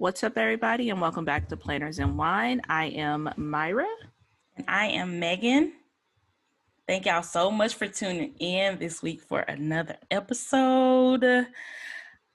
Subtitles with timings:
[0.00, 2.62] What's up, everybody, and welcome back to Planners and Wine.
[2.68, 3.84] I am Myra.
[4.56, 5.72] And I am Megan.
[6.86, 11.24] Thank y'all so much for tuning in this week for another episode.
[11.24, 11.46] Um,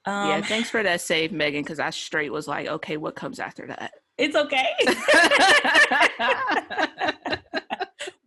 [0.04, 3.66] yeah, thanks for that save, Megan, because I straight was like, okay, what comes after
[3.68, 3.92] that?
[4.18, 4.68] It's okay.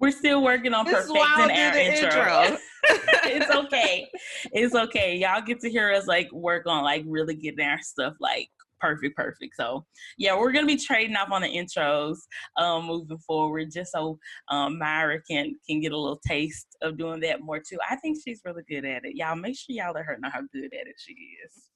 [0.02, 2.10] We're still working on This perfecting our the intro.
[2.10, 2.58] intro.
[3.24, 4.10] it's okay.
[4.52, 5.16] It's okay.
[5.16, 8.50] Y'all get to hear us like work on like really getting our stuff like
[8.80, 9.56] perfect, perfect.
[9.56, 9.86] So
[10.18, 12.18] yeah, we're gonna be trading off on the intros
[12.58, 14.20] um moving forward, just so
[14.50, 17.78] um Myra can can get a little taste of doing that more too.
[17.90, 19.16] I think she's really good at it.
[19.16, 21.70] Y'all make sure y'all let her know how good at it she is.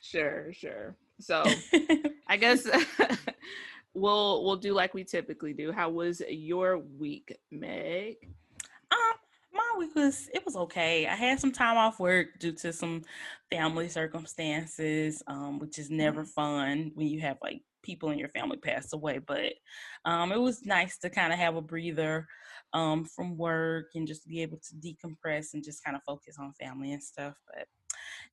[0.00, 0.96] Sure, sure.
[1.20, 1.44] So.
[2.28, 2.68] I guess
[3.94, 5.72] we'll we'll do like we typically do.
[5.72, 8.16] How was your week, Meg?
[8.90, 9.14] Um,
[9.58, 11.06] my week was it was okay.
[11.06, 13.02] I had some time off work due to some
[13.50, 18.58] family circumstances, um, which is never fun when you have like people in your family
[18.58, 19.18] pass away.
[19.18, 19.54] But
[20.04, 22.26] um, it was nice to kind of have a breather
[22.74, 26.52] um from work and just be able to decompress and just kind of focus on
[26.60, 27.34] family and stuff.
[27.46, 27.66] But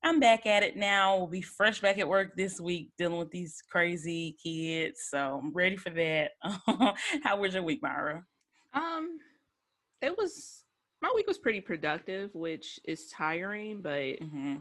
[0.03, 1.17] I'm back at it now.
[1.17, 5.07] We'll be fresh back at work this week dealing with these crazy kids.
[5.09, 6.31] So I'm ready for that.
[7.23, 8.23] How was your week, Myra?
[8.73, 9.17] Um,
[10.01, 10.64] it was
[11.01, 14.55] my week was pretty productive, which is tiring, but hmm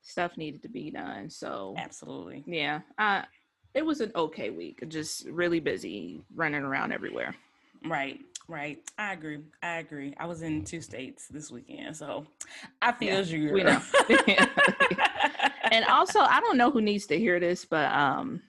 [0.00, 1.28] stuff needed to be done.
[1.28, 2.44] So Absolutely.
[2.46, 3.22] yeah, uh,
[3.74, 4.82] it was an okay week.
[4.88, 7.34] Just really busy, running around everywhere.
[7.84, 8.78] Right, right.
[8.96, 9.40] I agree.
[9.62, 10.14] I agree.
[10.18, 12.26] I was in two states this weekend, so
[12.80, 13.52] I feel Yeah, you.
[13.52, 13.80] we know.
[15.70, 18.40] and also i don't know who needs to hear this but um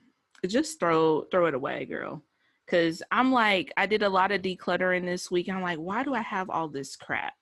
[0.46, 2.22] just throw throw it away girl
[2.70, 6.14] because i'm like i did a lot of decluttering this week i'm like why do
[6.14, 7.34] i have all this crap?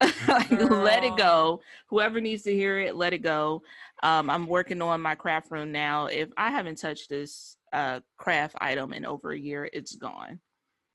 [0.26, 1.60] Like, let it go.
[1.88, 3.62] Whoever needs to hear it let it go.
[4.02, 6.06] Um i'm working on my craft room now.
[6.06, 10.40] If i haven't touched this uh craft item in over a year it's gone.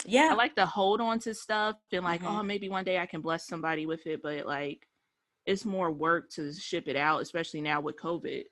[0.05, 2.39] Yeah, i like to hold on to stuff and like Mhm.
[2.39, 4.87] oh maybe one day i can bless somebody with it but like
[5.45, 8.43] it's more work to ship it out especially now with covid.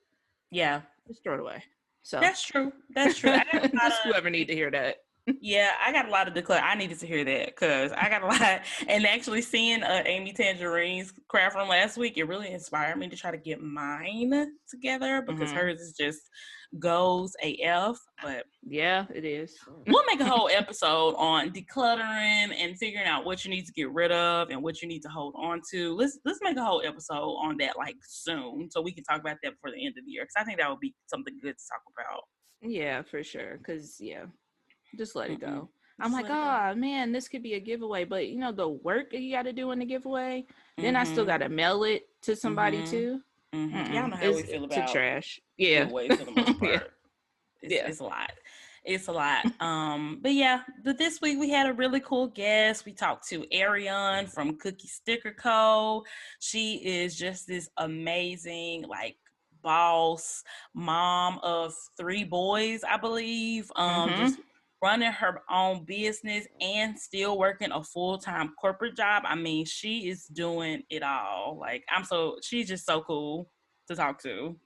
[0.51, 0.81] Yeah.
[1.07, 1.63] just throw it away
[2.03, 2.71] so That's true.
[2.93, 3.31] That's true.
[3.31, 4.97] I got a lot just whoever need to hear that
[5.41, 6.61] yeah, I got a lot of declare.
[6.61, 8.61] I needed to hear that because I got a lot.
[8.87, 13.15] And actually, seeing uh, Amy Tangerine's craft room last week, it really inspired me to
[13.15, 15.55] try to get mine together because Mhm.
[15.55, 16.21] hers is just
[16.79, 17.97] goes AF.
[18.21, 19.55] But yeah it is
[19.87, 23.91] we'll make a whole episode on decluttering and figuring out what you need to get
[23.91, 25.93] rid of and what you need to hold on to.
[25.95, 29.37] Let's let's make a whole episode on that like soon, so we can talk about
[29.43, 30.23] that before the end of the year.
[30.23, 32.23] Because I think that would be something good to talk about.
[32.61, 34.23] yeah for sure because yeah
[34.97, 35.53] just let it Mm-mm.
[35.53, 38.67] go i'm Just like oh man this could be a giveaway but you know the
[38.67, 40.45] work that you got to do in the giveaway
[40.77, 42.89] then i still got to mail it to somebody Mhm.
[42.89, 43.21] too
[43.53, 43.93] Mhm.
[43.93, 46.79] Y'all know how we feel it's about trash yeah giveaways for the most Yeah.
[47.61, 47.87] It's, Yeah.
[47.87, 48.31] it's a lot.
[48.83, 49.45] It's a lot.
[49.61, 52.83] Um, but yeah, but this week we had a really cool guest.
[52.85, 56.03] We talked to Ariane from Cookie Sticker Co.
[56.39, 59.15] She is just this amazing, like
[59.61, 60.43] boss,
[60.73, 63.71] mom of three boys, I believe.
[63.77, 64.39] Um, just
[64.83, 69.23] running her own business and still working a full-time corporate job.
[69.25, 71.57] I mean, she is doing it all.
[71.59, 73.49] Like I'm so she's just so cool
[73.87, 74.57] to talk to.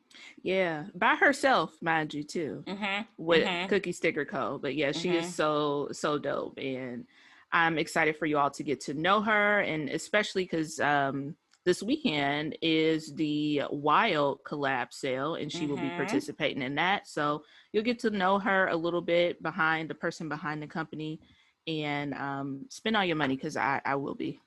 [0.44, 3.02] yeah by herself mind you too Mm-hmm.
[3.18, 3.70] with Mhm.
[3.70, 4.58] Cookie Sticker Co.
[4.60, 5.20] But yeah, she Mhm.
[5.20, 7.06] is so so dope, and
[7.52, 11.36] I'm excited for you all to get to know her, and especially because um,
[11.68, 15.96] this weekend is the Wild collab sale, and she will be Mhm.
[15.98, 17.08] participating in that.
[17.08, 21.20] So you'll get to know her a little bit behind the person behind the company,
[21.68, 24.40] and um, spend all your money because I I will be.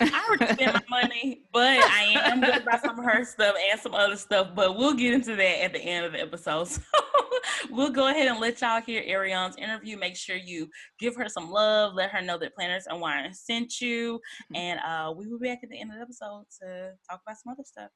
[0.00, 3.80] I already spent my money, but I am gonna buy some of her stuff and
[3.80, 4.48] some other stuff.
[4.54, 6.68] But we'll get into that at the end of the episode.
[7.68, 9.96] So we'll go ahead and let y'all hear Ariane's interview.
[9.96, 10.68] Make sure you
[10.98, 11.94] give her some love.
[11.94, 14.20] Let her know that Planners and Wine sent you,
[14.52, 14.56] Mhm.
[14.58, 17.36] and uh, we will be back at the end of the episode to talk about
[17.38, 17.90] some other stuff.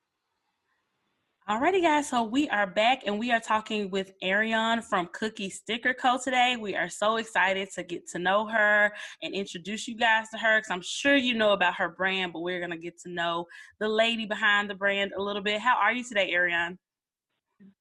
[1.48, 2.08] Alrighty, guys.
[2.08, 6.16] So we are back and we are talking with Ariane from Cookie Sticker Co.
[6.22, 6.56] today.
[6.56, 8.92] We are so excited to get to know her
[9.22, 12.42] and introduce you guys to her because I'm sure you know about her brand, but
[12.42, 13.46] we're going to get to know
[13.80, 15.60] the lady behind the brand a little bit.
[15.60, 16.78] How are you today, Ariane?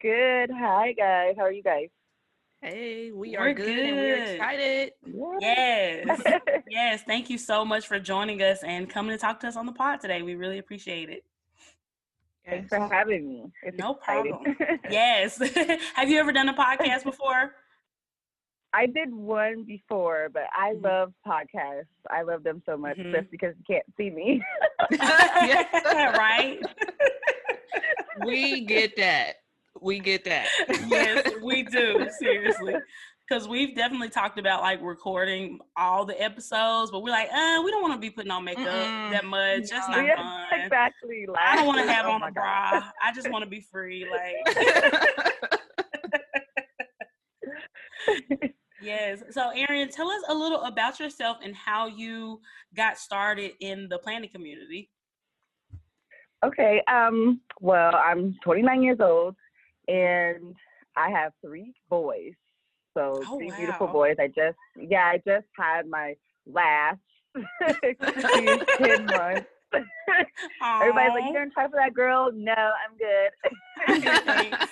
[0.02, 0.50] Good.
[0.52, 1.36] Hi, guys.
[1.38, 1.90] How are you guys?
[2.62, 4.92] Hey, we We're are good, and we're excited.
[5.40, 6.22] Yes.
[6.70, 7.04] yes.
[7.06, 9.74] Thank you so much for joining us and coming to talk to us on the
[9.74, 10.24] pod today.
[10.24, 11.24] We really appreciate it.
[12.50, 13.44] Thanks for having me.
[13.64, 14.32] It's No exciting.
[14.34, 14.80] problem.
[14.90, 15.38] Yes.
[15.96, 17.54] Have you ever done a podcast before?
[18.74, 20.84] I did one before, but I Mhm.
[20.84, 21.86] love podcasts.
[22.10, 23.12] I love them so much Mhm.
[23.12, 24.42] just because you can't see me.
[24.92, 26.16] Yeah.
[26.18, 26.60] right?
[28.26, 29.38] we get that.
[29.82, 30.48] We get that.
[30.88, 32.08] yes, we do.
[32.20, 32.76] Seriously.
[33.30, 37.70] Because we've definitely talked about like recording all the episodes, but we're like, uh, we
[37.70, 39.12] don't want to be putting on makeup Mm-mm.
[39.12, 39.70] that much.
[39.70, 40.60] That's not Yeah, fun.
[40.62, 41.28] exactly.
[41.38, 42.34] I don't want to have oh on a God.
[42.34, 42.82] bra.
[43.04, 44.08] I just want to be free.
[44.10, 44.58] Like,
[48.82, 49.22] yes.
[49.32, 52.42] So, Ariane, tell us a little about yourself and how you
[52.76, 54.90] got started in the planning community.
[56.44, 56.82] Okay.
[56.92, 57.42] Um.
[57.62, 59.36] Well, I'm 29 years old,
[59.88, 60.56] and
[60.96, 62.34] I have three boys.
[63.00, 64.18] So Oh, three beautiful boys.
[64.20, 66.16] I just yeah, I just had my
[66.46, 67.00] last.
[67.62, 69.46] 10 months.
[70.62, 71.24] Everybody's like.
[71.26, 74.58] "You gonna try for that girl?" No, I'm good.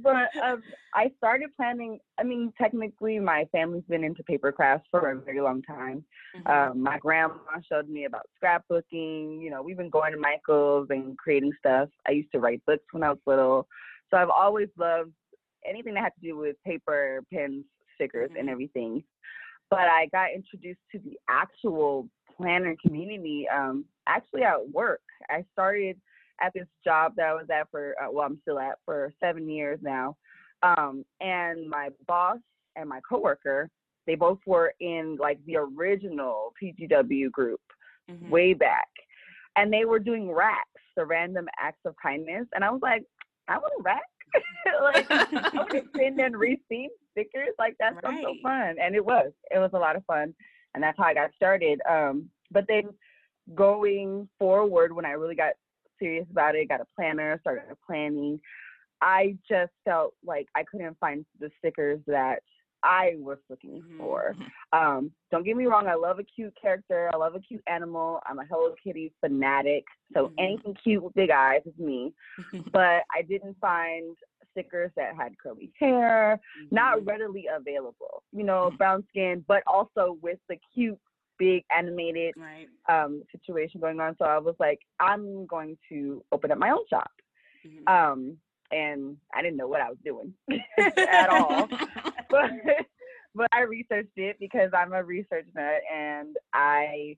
[0.00, 0.62] But um,
[0.94, 1.98] I started planning.
[2.20, 6.04] I mean, technically, my family's been into paper crafts for a very long time.
[6.36, 6.46] Mhm.
[6.70, 7.34] Um, my grandma
[7.68, 9.42] showed me about scrapbooking.
[9.42, 11.88] You know, we've been going to Michael's and creating stuff.
[12.06, 13.66] I used to write books when I was little,
[14.10, 15.10] so I've always loved
[15.66, 17.64] anything that had to do with paper, pens,
[17.94, 18.52] stickers, and Mhm.
[18.52, 19.04] everything.
[19.70, 25.02] But I got introduced to the actual planner community um, actually at work.
[25.28, 26.00] I started
[26.40, 29.48] at this job that I was at for, uh, well, I'm still at for seven
[29.48, 30.16] years now.
[30.62, 32.38] Um, and my boss
[32.76, 33.68] and my coworker,
[34.06, 37.60] they both were in like the original PGW group
[38.08, 38.28] Mhm.
[38.28, 38.88] way back.
[39.56, 42.46] And they were doing racks, the random acts of kindness.
[42.54, 43.04] And I was like,
[43.48, 44.02] I want a rack.
[44.82, 47.54] like, I send and receive stickers.
[47.58, 48.76] Like, that sounds so fun.
[48.80, 49.32] And it was.
[49.50, 50.34] It was a lot of fun.
[50.74, 51.80] And that's how I got started.
[51.88, 52.90] Um, but then
[53.54, 55.54] going forward, when I really got
[55.98, 58.40] serious about it, got a planner, started planning,
[59.00, 62.40] I just felt like I couldn't find the stickers that
[62.82, 63.96] I was looking Mhm.
[63.96, 64.36] for.
[64.72, 67.10] Um, don't get me wrong, I love a cute character.
[67.12, 68.20] I love a cute animal.
[68.26, 69.84] I'm a Hello Kitty fanatic.
[70.12, 70.34] So Mhm.
[70.38, 72.14] anything cute with big eyes is me.
[72.72, 74.16] But I didn't find
[74.50, 76.40] stickers that had curly hair,
[76.70, 78.22] not readily available.
[78.32, 80.98] You know, brown skin, but also with the cute,
[81.38, 82.68] big animated right.
[82.88, 84.16] um, situation going on.
[84.16, 87.10] So I was like, I'm going to open up my own shop.
[87.64, 87.88] Mhm.
[87.88, 90.34] Um, and I didn't know what I was doing
[90.96, 91.68] at all
[92.30, 92.50] but
[93.34, 97.16] but I researched it because I'm a research nut and I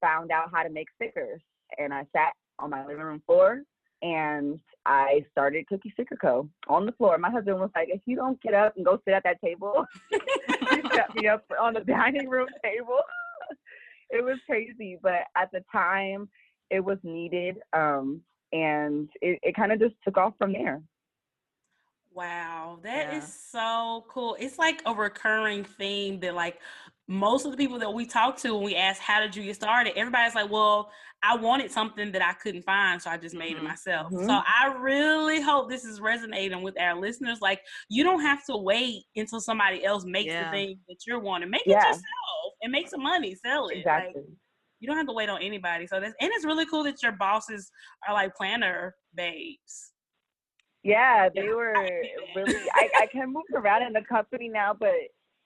[0.00, 1.40] found out how to make stickers
[1.78, 3.62] and I sat on my living room floor
[4.02, 6.48] and I started Cookie Sticker Co.
[6.68, 7.18] on the floor.
[7.18, 9.84] My husband was like, if you don't get up and go sit at that table,
[10.10, 13.00] he set me up on the dining room table.
[14.10, 16.28] it was crazy, but at the time
[16.70, 17.58] it was needed.
[17.72, 18.22] Um,
[18.52, 20.82] and it, it kind of just took off from there.
[22.12, 23.60] Wow, that is Yeah.
[23.60, 24.36] so cool.
[24.40, 26.58] It's like a recurring theme that like
[27.06, 29.54] most of the people that we talk to when we ask how did you get
[29.56, 30.90] started, everybody's like, "Well,
[31.22, 33.64] I wanted something that I couldn't find, so I just made it Mhm.
[33.64, 34.26] myself." Mhm.
[34.26, 37.40] So I really hope this is resonating with our listeners.
[37.40, 40.44] Like, you don't have to wait until somebody else makes Yeah.
[40.44, 41.50] the thing that you're wanting.
[41.50, 42.02] Make it yourself
[42.62, 43.34] and make some money.
[43.36, 43.84] Sell it.
[43.86, 44.36] Like, Exactly.
[44.80, 45.86] You don't have to wait on anybody.
[45.86, 47.70] So that's and it's really cool that your bosses
[48.08, 49.92] are like planner babes.
[50.82, 51.54] Yeah, they Yeah.
[51.54, 52.02] were
[52.34, 52.68] really.
[52.74, 54.94] I, I can move around in the company now, but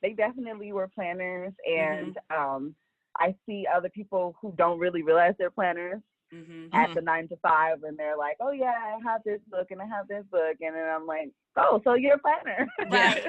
[0.01, 2.75] they definitely were planners, and um,
[3.19, 6.01] I see other people who don't really realize they're planners
[6.31, 6.95] hmm at Mhm.
[6.95, 9.87] the nine to five, and they're like, "Oh yeah, I have this book and I
[9.87, 13.25] have this book," and then I'm like, "Oh, so you're a planner?" Right.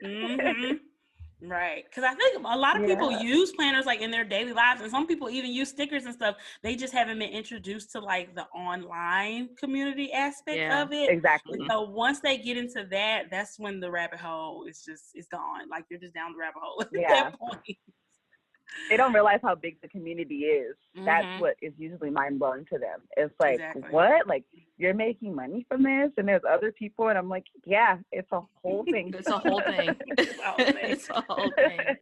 [0.00, 0.52] Yeah.
[1.40, 1.84] Right.
[1.88, 4.90] Because I think a lot of people use planners like in their daily lives, and
[4.90, 6.36] some people even use stickers and stuff.
[6.62, 10.82] They just haven't been introduced to like the online community aspect Yeah.
[10.82, 11.10] of it.
[11.10, 11.58] exactly.
[11.60, 15.28] And so once they get into that, that's when the rabbit hole is just is
[15.28, 15.68] gone.
[15.70, 17.08] Like you're just down the rabbit hole at Yeah.
[17.30, 17.78] that point.
[18.90, 20.76] They don't realize how big the community is.
[21.04, 21.38] That's Mhm.
[21.40, 23.02] what is usually mind blowing to them.
[23.16, 23.82] It's like, Exactly.
[23.90, 24.26] what?
[24.26, 24.44] Like
[24.78, 28.40] you're making money from this, and there's other people, and I'm like, yeah, it's a
[28.62, 29.12] whole thing.
[29.18, 29.94] It's a whole thing.
[30.06, 30.90] It's a whole thing.
[30.90, 31.96] it's a whole thing.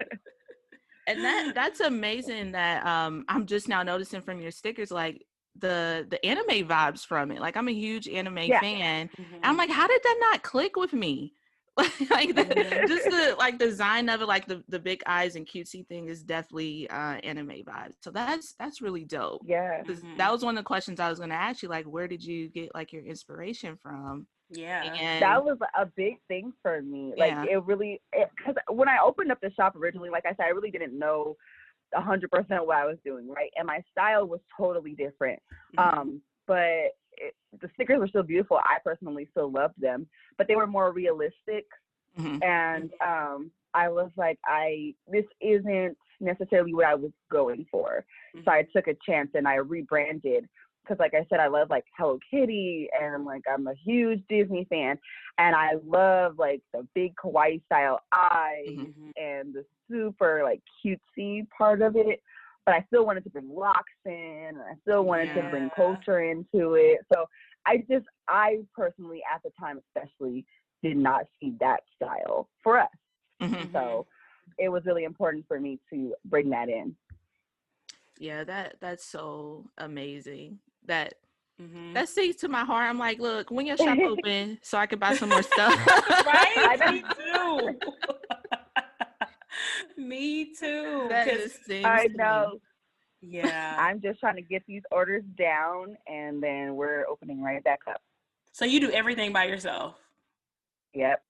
[1.09, 5.25] And that that's amazing that um I'm just now noticing from your stickers like
[5.59, 7.41] the the anime vibes from it.
[7.41, 8.61] Like I'm a huge anime Yeah.
[8.61, 9.09] fan.
[9.19, 9.41] Mhm.
[9.43, 11.33] I'm like, how did that not click with me?
[12.11, 15.87] like the, just the like design of it, like the the big eyes and cutesy
[15.87, 17.95] thing is definitely uh anime vibes.
[18.01, 19.43] So that's that's really dope.
[19.45, 19.83] yeah.
[19.85, 20.03] 'Cause.
[20.17, 22.49] That was one of the questions I was gonna ask you, like where did you
[22.49, 24.27] get like your inspiration from?
[24.51, 24.85] yeah.
[24.85, 27.13] And that was a big thing for me.
[27.17, 27.45] Like Yeah.
[27.57, 30.71] it really, because when I opened up the shop originally, like I said, I really
[30.71, 31.37] didn't know
[31.95, 33.51] a hundred percent what I was doing, right?
[33.57, 35.41] And my style was totally different.
[35.77, 35.99] Mhm.
[35.99, 38.59] Um, but it, the stickers were still beautiful.
[38.59, 40.07] I personally still loved them,
[40.39, 41.67] but they were more realistic.
[42.19, 42.43] Mhm.
[42.43, 48.05] And um, I was like, I this isn't necessarily what I was going for.
[48.45, 50.49] So I took a chance and I rebranded
[50.83, 54.67] because like I said, I love like Hello Kitty and like I'm a huge Disney
[54.71, 54.99] fan
[55.39, 59.13] and I love like the big kawaii style eyes Mhm.
[59.17, 62.23] and the super like cutesy part of it.
[62.67, 64.13] But I still wanted to bring locks in
[64.49, 66.99] and I still wanted to bring culture into it.
[67.15, 67.27] So
[67.65, 70.45] I just I personally at the time especially
[70.83, 72.89] did not see that style for us.
[73.41, 73.73] Mhm.
[73.73, 74.07] So
[74.59, 76.97] it was really important for me to bring that in.
[78.19, 80.59] Yeah, that that's so amazing.
[80.87, 81.15] That
[81.61, 81.95] Mhm.
[81.95, 82.89] that speaks to my heart.
[82.91, 85.73] I'm like, look, when your shop open, so I can buy some more stuff.
[86.27, 86.79] right?
[86.81, 87.81] I Me too.
[89.97, 91.07] Me too.
[91.09, 92.61] That 'cause- just I to me- know.
[93.21, 93.77] yeah.
[93.79, 98.03] I'm just trying to get these orders down and then we're opening right back up.
[98.53, 99.99] So you do everything by yourself.
[100.95, 101.23] Yep.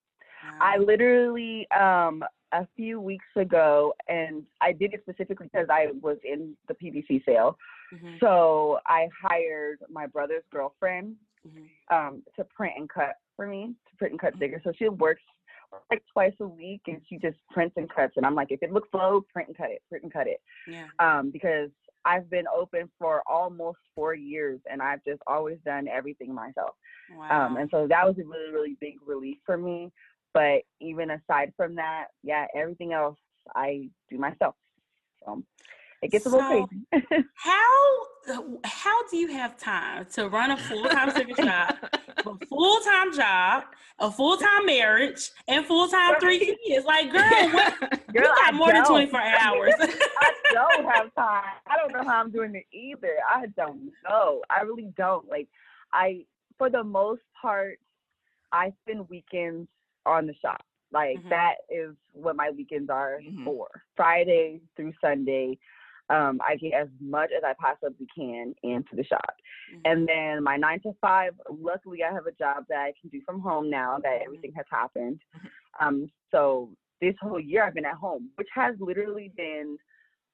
[0.61, 6.19] I literally um a few weeks ago and I did it specifically because I was
[6.25, 7.59] in the PVC sale.
[7.93, 11.69] Mhm, So I hired my brother's girlfriend mhm.
[11.91, 14.63] um to print and cut for me, to print and cut stickers.
[14.65, 15.23] So she works
[15.91, 18.73] like twice a week and she just prints and cuts and I'm like if it
[18.73, 20.41] looks low, print and cut it, print and cut it.
[20.69, 20.87] Yeah.
[20.99, 21.71] um, because
[22.05, 26.75] I've been open for almost four years and I've just always done everything myself.
[27.17, 27.47] Wow.
[27.47, 29.91] Um, and so that was a really, really big relief for me.
[30.33, 33.19] But even aside from that, yeah, everything else
[33.55, 34.55] I do myself.
[35.25, 35.43] So
[36.07, 37.05] it gets a little crazy.
[37.35, 37.97] how
[38.65, 41.77] how do you have time to run a full time sticker shop,
[42.27, 43.65] a full time job,
[43.99, 46.85] a full time marriage, and full time three kids?
[46.87, 47.23] Like, girl,
[47.53, 47.81] what,
[48.13, 48.87] Girl, you got I more than don't.
[48.87, 49.73] twenty four hours.
[49.79, 51.45] I don't have time.
[51.67, 53.17] I don't know how I'm doing it either.
[53.29, 54.43] I don't know.
[54.51, 55.29] I really don't.
[55.29, 55.49] Like
[55.93, 56.25] I
[56.59, 57.79] for the most part,
[58.53, 59.69] I spend weekends
[60.05, 60.65] on the shop.
[60.93, 61.29] Like Mhm.
[61.31, 63.45] that is what my weekends are Mhm.
[63.45, 63.69] for.
[63.97, 65.59] Friday through Sunday.
[66.09, 69.35] Um, I get as much as I possibly can into the shop.
[69.75, 69.81] Mm-hmm.
[69.85, 73.21] And then my nine to five, luckily I have a job that I can do
[73.27, 75.21] from home now that everything has happened.
[75.81, 76.71] Um, so
[77.01, 79.77] this whole year I've been at home, which has literally been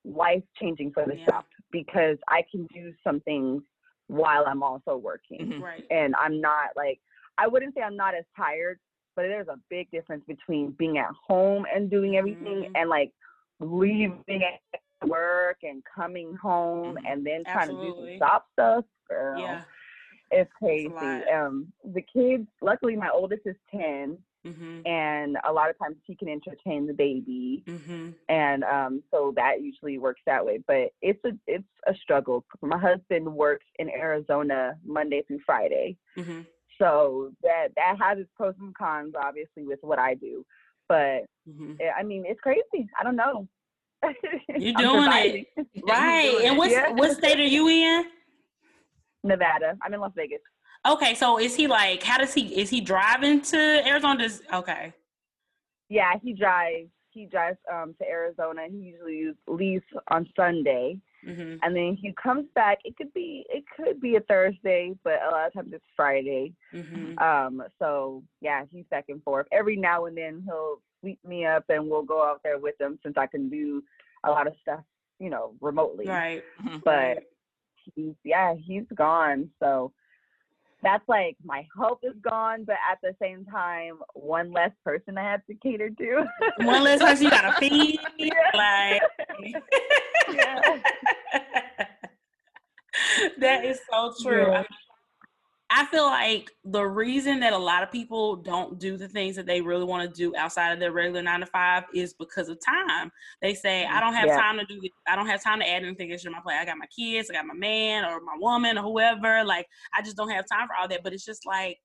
[0.05, 1.25] life changing for the Yeah.
[1.27, 3.63] shop because I can do some things
[4.09, 5.53] while I'm also working.
[5.53, 5.63] Mhm.
[5.63, 5.87] right.
[5.91, 7.01] And I'm not like
[7.39, 8.79] I wouldn't say I'm not as tired,
[9.17, 12.73] but there's a big difference between being at home and doing everything Mhm.
[12.75, 13.13] and like
[13.61, 14.61] leaving at
[15.07, 17.11] work and coming home Mhm.
[17.13, 18.19] and then trying to do Absolutely.
[18.19, 18.85] some shop stuff.
[19.09, 19.65] Girl, Yeah.
[20.31, 20.89] it's crazy.
[20.89, 21.29] lot.
[21.29, 24.87] Um, the kids, luckily, my oldest is 10, Mhm.
[24.87, 27.63] and a lot of times he can entertain the baby.
[27.67, 28.15] Mhm.
[28.29, 30.59] And um, so that usually works that way.
[30.67, 32.45] But it's a it's a struggle.
[32.63, 36.47] My husband works in Arizona Monday through Friday, Mhm.
[36.79, 40.45] so that that has its pros and cons, obviously, with what I do.
[40.89, 41.81] But Mhm.
[41.81, 42.89] eh, I mean, it's crazy.
[42.99, 43.47] I don't know.
[44.59, 45.47] You're doing it.
[45.85, 46.31] Right.
[46.31, 46.59] doing And it.
[46.59, 46.91] what Yeah.
[46.93, 48.05] what state are you in?
[49.25, 49.77] Nevada.
[49.83, 50.41] I'm in Las Vegas.
[50.87, 52.03] Okay, so is he like?
[52.03, 52.43] How does he?
[52.61, 54.19] Is he driving to Arizona?
[54.23, 54.93] Does okay?
[55.89, 56.89] Yeah, he drives.
[57.11, 58.63] He drives um to Arizona.
[58.71, 62.79] He usually leaves on Sunday, hmm and then he comes back.
[62.85, 66.53] It could be it could be a Thursday, but a lot of times it's Friday.
[66.73, 69.47] hmm Um, so yeah, he's back and forth.
[69.53, 72.99] Every now and then he'll sweep me up, and we'll go out there with him
[73.03, 73.83] since I can do
[74.25, 74.81] a lot of stuff,
[75.19, 76.07] you know, remotely.
[76.09, 76.45] Right.
[76.65, 76.83] Mhm.
[76.85, 77.25] But
[77.95, 79.51] he's yeah, he's gone.
[79.61, 79.93] So
[80.83, 85.23] that's like my hope is gone, but at the same time, one less person I
[85.23, 86.27] have to cater to.
[86.59, 88.01] one less person you gotta feed.
[88.19, 88.33] Yeah.
[88.55, 89.03] Like
[90.35, 90.61] Yeah.
[93.39, 94.47] that is so true.
[94.51, 94.59] Yeah.
[94.59, 94.67] I, mean,
[95.75, 99.47] I feel like the reason that a lot of people don't do the things that
[99.47, 102.59] they really want to do outside of their regular nine to five is because of
[102.65, 103.11] time.
[103.41, 104.37] They say, I don't have Yeah.
[104.37, 104.91] time to do this.
[105.09, 106.59] I don't have time to add anything extra to my plate.
[106.59, 109.45] I got my kids, I got my man or my woman or whoever.
[109.45, 111.03] Like, I just don't have time for all that.
[111.03, 111.79] But it's just like,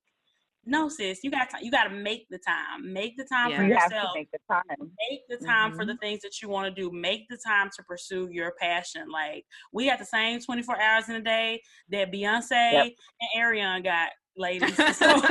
[0.67, 1.47] no, sis, you got.
[1.61, 2.91] You got to make the time.
[2.93, 3.57] Make the time Yeah.
[3.57, 4.91] for you have to yourself make the time.
[5.09, 5.87] make the time for Mhm.
[5.87, 9.45] the things that you want to do make the time to pursue your passion like
[9.71, 12.93] we got the same 24 hours in a day that beyonce Yep.
[13.21, 15.21] and ariana got ladies so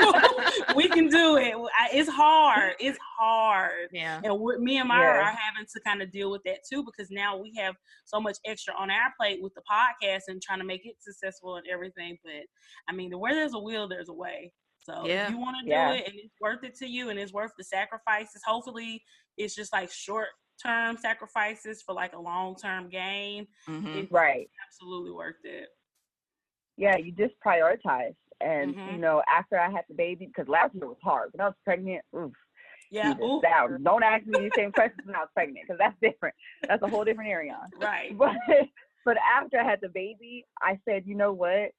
[0.74, 1.54] we can do it
[1.92, 4.20] it's hard it's hard Yeah.
[4.24, 5.28] and me and Myra Yeah.
[5.28, 8.36] are having to kind of deal with that too because now we have so much
[8.44, 12.18] extra on our plate with the podcast and trying to make it successful and everything.
[12.24, 12.44] But
[12.88, 14.52] I mean, where there's a will, there's a way.
[14.86, 15.24] So Yeah.
[15.26, 15.92] if you want to do Yeah.
[15.94, 19.02] it and it's worth it to you and it's worth the sacrifices, hopefully
[19.36, 20.28] it's just like short
[20.62, 23.48] term sacrifices for like a long term gain.
[23.66, 24.48] hmm It's Right.
[24.66, 25.68] absolutely worth it.
[26.76, 28.14] Yeah, you just prioritize.
[28.40, 28.92] And Mhm.
[28.92, 31.30] you know, after I had the baby, because last year was hard.
[31.32, 32.32] When I was pregnant, oof,
[32.92, 33.14] Yeah.
[33.14, 36.34] Don't ask me the same questions when I was pregnant, because that's different.
[36.68, 37.58] That's a whole different area.
[37.76, 38.16] right.
[38.18, 38.36] But
[39.04, 41.70] but after I had the baby, I said, you know what?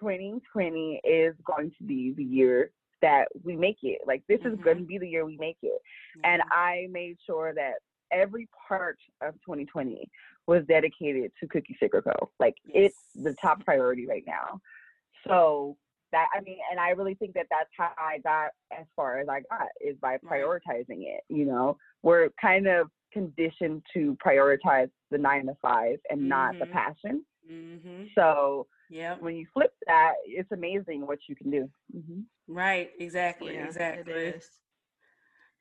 [0.00, 2.70] 2020 is going to be the year
[3.02, 4.00] that we make it.
[4.06, 4.62] Like this is Mhm.
[4.62, 5.80] going to be the year we make it.
[6.24, 6.48] And Mhm.
[6.50, 7.80] I made sure that
[8.10, 10.10] every part of 2020
[10.46, 12.30] was dedicated to Cookie Sticker Co.
[12.38, 14.60] Like it's the top priority right now.
[15.26, 15.76] So
[16.12, 19.28] that I mean, and I really think that that's how I got as far as
[19.28, 21.22] I got is by prioritizing it.
[21.28, 26.66] You know, we're kind of conditioned to prioritize the nine to five and not the
[26.66, 26.72] Mhm.
[26.72, 27.26] passion.
[27.50, 28.08] Mhm.
[28.14, 31.70] So yeah, when you flip that, it's amazing what you can do.
[31.92, 32.90] hmm Right.
[32.98, 33.54] Exactly.
[33.54, 34.34] Yeah, exactly.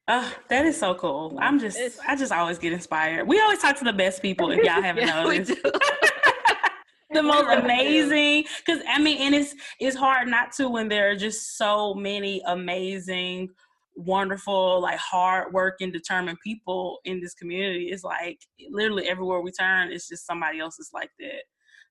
[0.07, 1.37] Oh, that is so cool.
[1.39, 3.27] I'm just, It's- I just always get inspired.
[3.27, 4.49] We always talk to the best people.
[4.49, 5.71] If y'all haven't Yeah, noticed, do.
[7.13, 8.45] the most amazing.
[8.65, 12.41] Because I mean, and it's it's hard not to when there are just so many
[12.47, 13.49] amazing,
[13.95, 17.89] wonderful, like hard working, determined people in this community.
[17.91, 18.39] It's like
[18.71, 21.43] literally everywhere we turn, it's just somebody else is like that.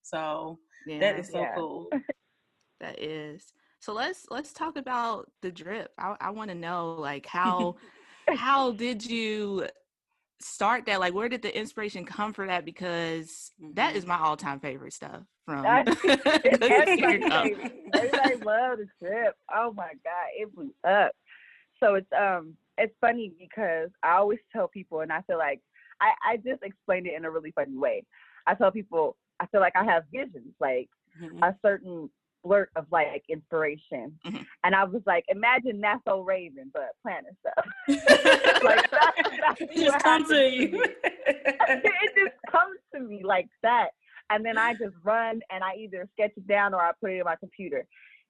[0.03, 1.55] So Yeah, that is so Yeah.
[1.55, 1.91] cool.
[2.81, 3.53] that is.
[3.81, 5.93] So let's let's talk about the drip.
[5.99, 7.77] I, I want to know like how
[8.35, 9.67] how did you
[10.41, 11.01] start that?
[11.01, 12.65] Like where did the inspiration come for that?
[12.65, 14.09] Because that is Mhm.
[14.09, 17.35] my all time favorite stuff from That's- Cookie Sticker Co.
[17.35, 19.35] Everybody, everybody love the drip.
[19.55, 21.13] Oh my god, it blew up.
[21.81, 25.61] So it's um it's funny because I always tell people, and I feel like
[26.01, 28.05] I I just explained it in a really funny way.
[28.47, 30.89] I tell people I feel like I have visions, like
[31.21, 31.43] Mhm.
[31.43, 32.11] a certain
[32.45, 34.47] blurt of like inspiration, Mhm.
[34.65, 37.67] and I was like, imagine that's Raven, but planet stuff.
[38.63, 40.85] like that's, that's It just what come happened to you.
[41.05, 43.91] it just comes to me like that.
[44.31, 47.19] And then I just run and I either sketch it down or I put it
[47.19, 47.87] in my computer.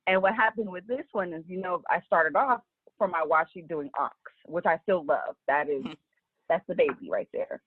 [0.07, 2.62] And what happened with this one is, you know, I started off
[2.97, 5.37] for my washi doing ox, which I still love.
[5.49, 5.97] That is, Mhm.
[6.49, 7.61] that's the baby right there.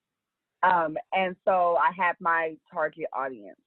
[0.63, 3.59] Um, and so I had my target audience.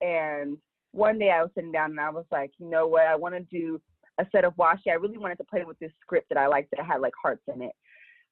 [0.00, 0.58] And
[0.92, 3.06] one day I was sitting down and I was like, you know what?
[3.06, 3.80] I want to do
[4.18, 4.88] a set of washi.
[4.90, 7.42] I really wanted to play with this script that I liked that had like hearts
[7.54, 7.72] in it.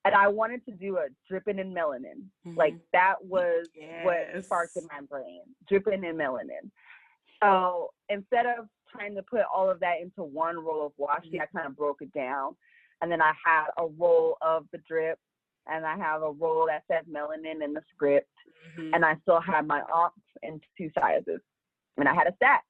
[0.04, 2.24] And I wanted to do a dripping in melanin.
[2.56, 2.80] Like Mhm.
[2.92, 3.66] that was
[4.02, 6.70] what sparked in my brain, dripping in melanin.
[7.42, 11.46] So instead of trying to put all of that into one roll of washi, I
[11.46, 12.56] kind of broke it down.
[13.02, 15.18] And then I had a roll of the drip
[15.66, 18.28] and I have a roll that says melanin in the script.
[18.78, 18.94] Mhm.
[18.94, 21.40] And I still had my ox in two sizes.
[21.96, 22.64] And I had a stack.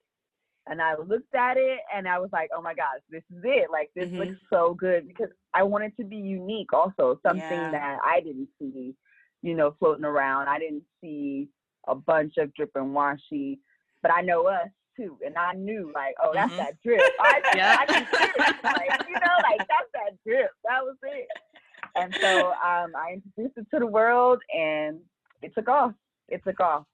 [0.67, 3.71] And I looked at it and I was like, oh my gosh, this is it.
[3.71, 4.19] Like, this Mhm.
[4.19, 7.71] looks so good because I wanted to be unique also, something Yeah.
[7.71, 8.95] that I didn't see,
[9.43, 10.49] you know, floating around.
[10.49, 11.49] I didn't see
[11.89, 13.59] a bunch of drip and washi,
[14.03, 15.19] but I know us too.
[15.25, 16.57] And I knew, like, oh, that's Mhm.
[16.59, 17.01] that drip.
[17.21, 17.77] I, Yeah.
[17.81, 18.63] I can hear it.
[18.63, 20.53] Like, you know, like, that's that drip.
[20.65, 21.27] That was it.
[21.97, 25.01] And so um, I introduced it to the world and
[25.43, 25.93] it took off.
[26.29, 26.85] It took off.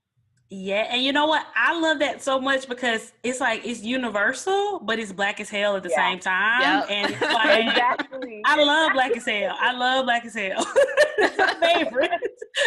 [0.48, 1.44] Yeah, and you know what?
[1.56, 5.74] I love that so much because it's like it's universal, but it's black as hell
[5.74, 5.96] at the Yeah.
[6.08, 6.60] same time.
[6.60, 6.86] Yep.
[6.88, 8.42] And it's like Exactly.
[8.46, 9.56] I love black as hell.
[9.58, 10.64] I love black as hell.
[11.18, 12.10] it's my favorite.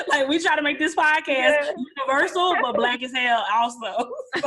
[0.10, 1.72] like we try to make this podcast Yeah.
[1.98, 4.12] universal, but black as hell also.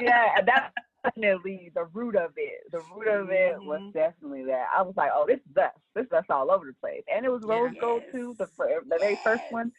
[0.00, 0.72] yeah, and that's
[1.04, 2.70] definitely the root of it.
[2.72, 3.92] The root of it was Mhm.
[3.92, 4.68] definitely that.
[4.74, 5.72] I was like, oh, this is us.
[5.94, 7.02] This is us all over the place.
[7.12, 8.12] And it was rose gold Yes.
[8.12, 8.46] too, the,
[8.88, 9.72] the very first one.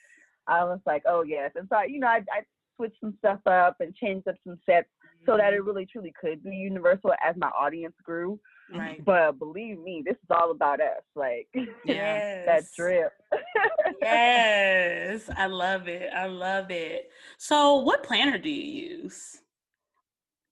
[0.48, 1.52] I was like, oh, yes.
[1.56, 2.44] And so, you know, I, I
[2.76, 4.90] switched some stuff up and changed up some sets
[5.26, 8.40] so that it really truly could be universal as my audience grew.
[8.74, 9.04] right.
[9.06, 11.04] But believe me, this is all about us.
[11.16, 11.48] Like,
[11.84, 12.22] Yeah.
[12.46, 12.74] that Yes.
[12.76, 13.14] drip.
[14.02, 16.12] yes, I love it.
[16.14, 17.12] I love it.
[17.38, 19.42] So, what planner do you use?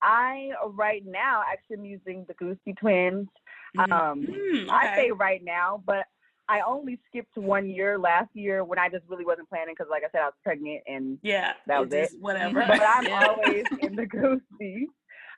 [0.02, 3.28] I, right now, actually am using the Goosey Twins.
[3.78, 3.92] Mhm.
[3.92, 6.06] Um, Mm, I say right now, but
[6.48, 10.04] I only skipped one year last year when I just really wasn't planning because, like
[10.04, 12.66] I said, I was pregnant and yeah, that was just Whatever.
[12.68, 13.24] but I'm Yeah.
[13.24, 14.88] always in the Goosey.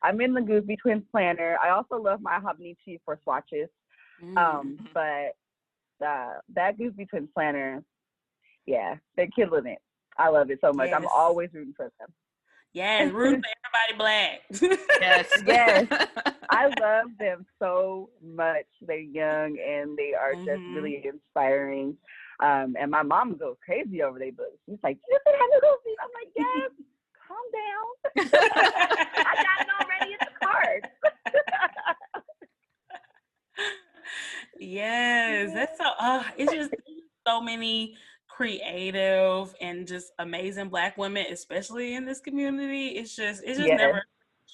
[0.04, 1.58] I'm in the Goosey Twins planner.
[1.62, 3.69] I also love my Hobonichi for swatches.
[4.24, 4.38] Mm.
[4.38, 5.36] Um, but
[6.06, 7.84] uh, that Goosey Twins planner,
[8.65, 9.80] yeah, they're killing it.
[10.17, 10.91] I love it so much.
[10.93, 12.10] I'm always rooting for them.
[12.73, 14.41] Yes, root for everybody black.
[14.99, 15.29] yes.
[15.45, 15.88] Yes.
[16.49, 18.65] I love them so much.
[18.81, 20.75] They're young and they are just Mhm.
[20.75, 21.97] really inspiring.
[22.41, 24.57] Um, and my mom goes crazy over their books.
[24.65, 26.71] She's like, "You see how little feet?" I'm like, "Yes,
[27.27, 27.88] calm down.
[29.25, 30.88] I got it already in the card."
[34.60, 35.86] yes, that's so.
[35.99, 36.71] Uh, it's just
[37.27, 37.95] so many
[38.41, 42.89] creative and just amazing Black women, especially in this community.
[42.89, 43.77] It's just it's just Yes.
[43.77, 44.04] never a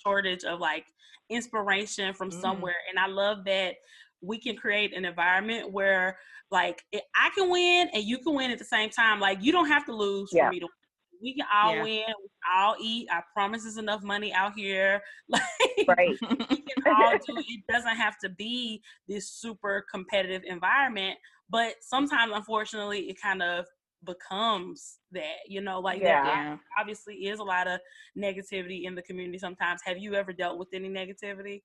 [0.04, 0.86] shortage of like
[1.30, 2.42] inspiration from Mhm.
[2.42, 3.76] somewhere, and I love that
[4.22, 6.18] we can create an environment where
[6.52, 6.84] like
[7.16, 9.20] I can win and you can win at the same time.
[9.20, 10.46] Like you don't have to lose Yeah.
[10.48, 10.66] for me to.
[10.66, 10.72] win.
[11.20, 11.82] We can all Yeah.
[11.82, 12.06] win.
[12.22, 13.08] We can all eat.
[13.12, 15.02] I promise there's enough money out here.
[15.30, 16.18] Like Right.
[16.50, 17.46] we can all do it.
[17.48, 21.18] it doesn't have to be this super competitive environment
[21.50, 23.66] but sometimes unfortunately it kind of
[24.04, 26.24] becomes that you know like Yeah.
[26.24, 27.80] there obviously is a lot of
[28.18, 31.62] negativity in the community sometimes have you ever dealt with any negativity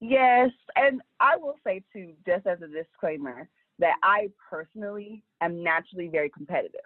[0.00, 3.48] Yes, and I will say too, just as a disclaimer,
[3.78, 6.80] that I personally am naturally very competitive.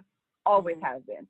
[0.46, 0.82] Always Mhm.
[0.82, 1.28] have been.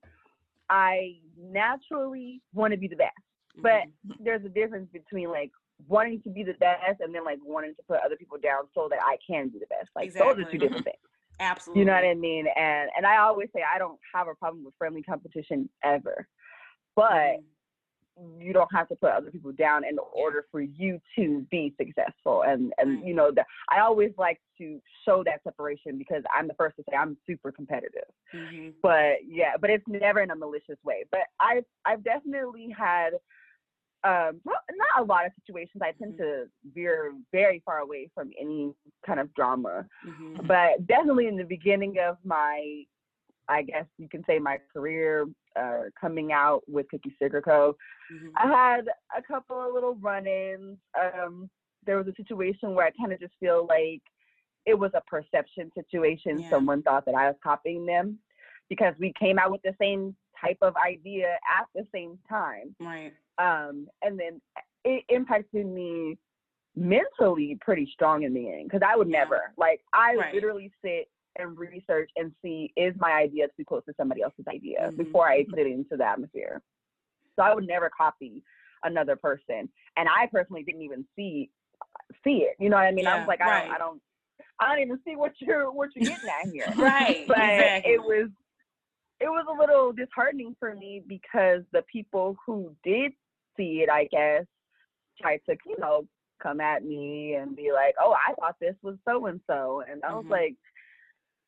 [0.71, 3.13] I naturally want to be the best,
[3.57, 3.93] but Mhm.
[4.19, 5.51] there's a difference between like
[5.87, 8.89] wanting to be the best and then like wanting to put other people down so
[8.89, 9.91] that I can be the best.
[9.95, 10.97] Like those are two different things.
[11.41, 12.47] Absolutely You know what I mean?
[12.57, 16.27] And and I always say I don't have a problem with friendly competition ever,
[16.97, 17.45] but Mhm.
[18.39, 22.43] you don't have to put other people down in order for you to be successful
[22.43, 26.55] and and you know that i always like to show that separation because i'm the
[26.55, 28.73] first to say i'm super competitive Mhm.
[28.83, 33.15] but yeah but it's never in a malicious way but i've i've definitely had
[34.05, 36.19] um not, not a lot of situations i tend Mhm.
[36.19, 38.75] to veer very far away from any
[39.07, 40.47] kind of drama Mhm.
[40.47, 42.85] but definitely in the beginning of my
[43.49, 47.77] i guess you can say my career uh, coming out with cookie sticker co
[48.13, 48.31] Mhm.
[48.37, 50.79] I had a couple of little run-ins.
[51.01, 51.49] Um,
[51.87, 54.03] there was a situation where I kind of just feel like
[54.67, 56.41] it was a perception situation.
[56.41, 56.51] Yeah.
[56.51, 58.19] Someone thought that I was copying them
[58.69, 62.75] because we came out with the same type of idea at the same time.
[62.81, 64.41] right Um, and then
[64.85, 66.19] it impacted me
[66.77, 69.21] mentally pretty strong in the end because I would Yeah.
[69.21, 70.35] never like I Right.
[70.35, 74.91] literally sit and research and see is my idea too close to somebody else's idea
[74.91, 74.97] Mhm.
[74.97, 76.63] before I put it into the atmosphere.
[77.37, 78.43] So I would never copy
[78.85, 81.51] another person, and I personally didn't even see
[82.23, 82.57] see it.
[82.59, 83.07] You know what I mean?
[83.07, 83.65] I was like, I right.
[83.65, 84.03] don't, I don't,
[84.61, 86.73] I don't even see what you're what you're getting at here.
[86.77, 88.29] right but exactly it was
[89.21, 93.13] it was a little disheartening for me because the people who did
[93.57, 94.45] see it, I guess,
[95.21, 96.07] tried to you know
[96.43, 100.03] come at me and be like, oh, I thought this was so and so, and
[100.05, 100.31] I was Mhm.
[100.31, 100.57] like.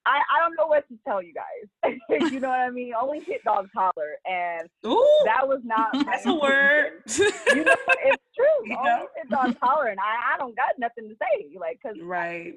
[0.08, 1.90] I, I don't know what to tell you guys.
[2.30, 2.92] you know what I mean?
[2.94, 5.88] Only hit dogs holler, and Ooh, that was not.
[6.06, 7.02] that's a word.
[7.52, 8.76] You know, it's true.
[8.78, 11.48] Only hit dogs holler, and I, I don't got nothing to say.
[11.58, 12.54] Like, cause right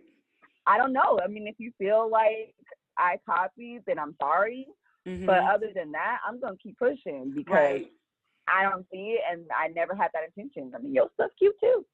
[0.67, 1.19] I don't know.
[1.23, 2.53] I mean, if you feel like
[2.99, 4.67] I copied, then I'm sorry.
[5.07, 5.25] Mhm.
[5.25, 7.91] But other than that, I'm gonna keep pushing because right
[8.53, 10.71] I don't see it, and I never had that intention.
[10.75, 11.85] I mean, your stuff's cute too.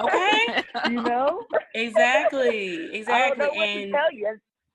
[0.00, 4.28] okay you know, exactly I exactly don't know what to and tell you.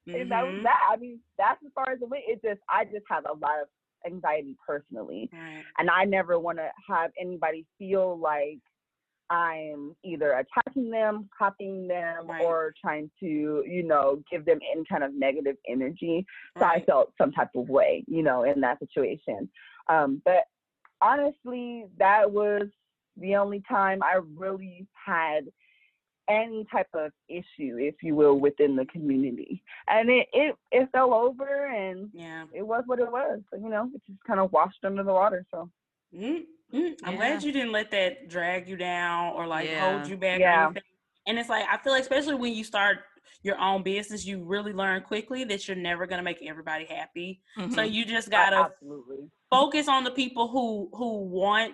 [0.08, 0.80] And, and that was that.
[0.92, 2.24] I mean, that's as far as it went.
[2.28, 3.68] It just, I just have a lot of
[4.06, 5.64] anxiety personally, Right.
[5.78, 8.60] and I never want to have anybody feel like
[9.30, 12.42] I'm either attacking them, copying them, Right.
[12.44, 16.26] or trying to, you know, give them any kind of negative energy.
[16.58, 19.48] So I felt some type of way, you know, in that situation.
[19.88, 20.46] Um, but
[21.02, 22.64] honestly, that was
[23.18, 25.46] the only time I really had
[26.30, 29.64] any type of issue, if you will, within the community.
[29.88, 32.46] And it it, it fell over and Yeah.
[32.54, 33.42] it was what it was.
[33.52, 35.46] So, you know, it just kind of washed under the water.
[35.52, 35.70] So
[36.16, 36.96] mm mm.
[37.04, 40.00] I'm glad you didn't let that drag you down or like Yeah.
[40.00, 40.62] hold you back Yeah.
[40.62, 40.84] or anything.
[41.28, 43.00] And it's like I feel like especially when you start
[43.44, 47.42] your own business, you really learn quickly that you're never gonna make everybody happy.
[47.58, 47.92] So Mhm.
[47.92, 49.30] you just gotta absolutely.
[49.50, 51.74] focus on the people who who want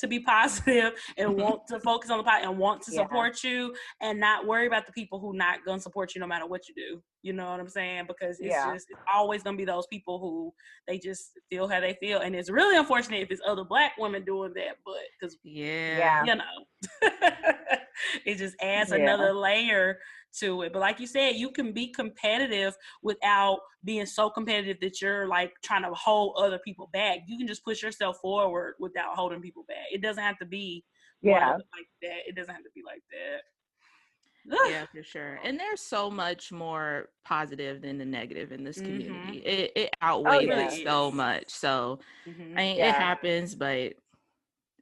[0.00, 3.02] to be positive and want to focus on the pot and want to Yeah.
[3.02, 6.46] support you and not worry about the people who not gonna support you no matter
[6.46, 7.02] what you do.
[7.22, 8.04] You know what I'm saying?
[8.06, 8.74] Because it's Yeah.
[8.74, 10.52] just it's always gonna be those people who
[10.86, 12.18] they just feel how they feel.
[12.20, 16.24] And it's really unfortunate if it's other black women doing that, but because yeah.
[16.26, 16.66] you know
[18.24, 18.96] it just adds Yeah.
[18.96, 19.98] another layer
[20.38, 25.00] to it but like you said you can be competitive without being so competitive that
[25.00, 29.14] you're like trying to hold other people back you can just push yourself forward without
[29.16, 30.84] holding people back it doesn't have to be
[31.22, 31.52] Yeah.
[31.54, 33.40] like that it doesn't have to be like that
[34.48, 34.70] Ugh.
[34.70, 35.40] Yeah, for sure.
[35.42, 38.84] And there's so much more positive than the negative in this Mhm.
[38.84, 39.38] community.
[39.38, 40.68] It it outweighs yeah.
[40.68, 41.50] it so much.
[41.50, 42.52] So Mhm.
[42.52, 42.90] I mean, Yeah.
[42.90, 43.94] it happens, but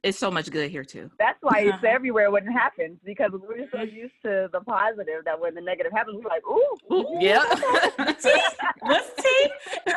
[0.05, 1.09] it's so much good here too.
[1.17, 5.39] That's why it's everywhere when it happens because we're so used to the positive that
[5.39, 7.43] when the negative happens, we're like, ooh, Ooh, yeah.
[8.81, 9.49] what's tea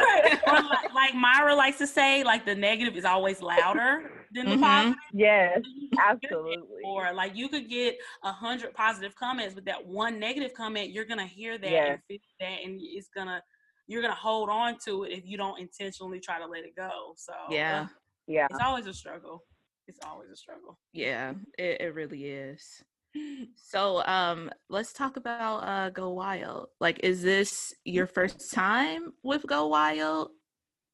[0.46, 4.56] Or like, like myra likes to say like the negative is always louder than the
[4.56, 4.60] Mhm.
[4.60, 6.82] positive yes, You can get absolutely.
[6.86, 11.04] Or like you could get a hundred positive comments, but that one negative comment, you're
[11.04, 11.88] gonna hear that Yes.
[11.90, 13.42] and feel that, and it's gonna
[13.86, 17.12] you're gonna hold on to it if you don't intentionally try to let it go.
[17.16, 17.82] So Yeah.
[17.82, 17.88] ugh,
[18.26, 18.46] Yeah.
[18.50, 19.44] it's always a struggle.
[19.88, 20.78] It's always a struggle.
[20.92, 22.82] Yeah, it, it really is.
[23.56, 26.68] So um let's talk about uh Go Wild.
[26.78, 30.30] Like is this your first time with Go Wild?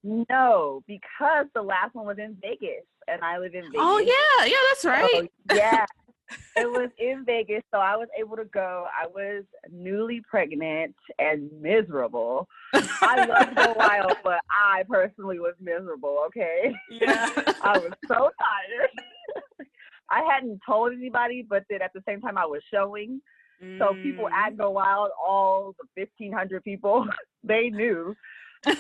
[0.05, 3.81] No, because the last one was in Vegas, and I live in Vegas.
[3.81, 5.31] Oh yeah, yeah, that's right.
[5.49, 5.85] So, yeah,
[6.57, 8.87] it was in Vegas, so I was able to go.
[8.93, 12.49] I was newly pregnant and miserable.
[13.03, 16.19] I love the wild, but I personally was miserable.
[16.29, 17.27] Okay, Yeah.
[17.63, 18.91] I was so tired.
[20.11, 23.21] I hadn't told anybody, but then at the same time, I was showing.
[23.79, 24.47] So people Mm.
[24.47, 27.07] at Go Wild, all the fifteen hundred people,
[27.45, 28.15] they knew,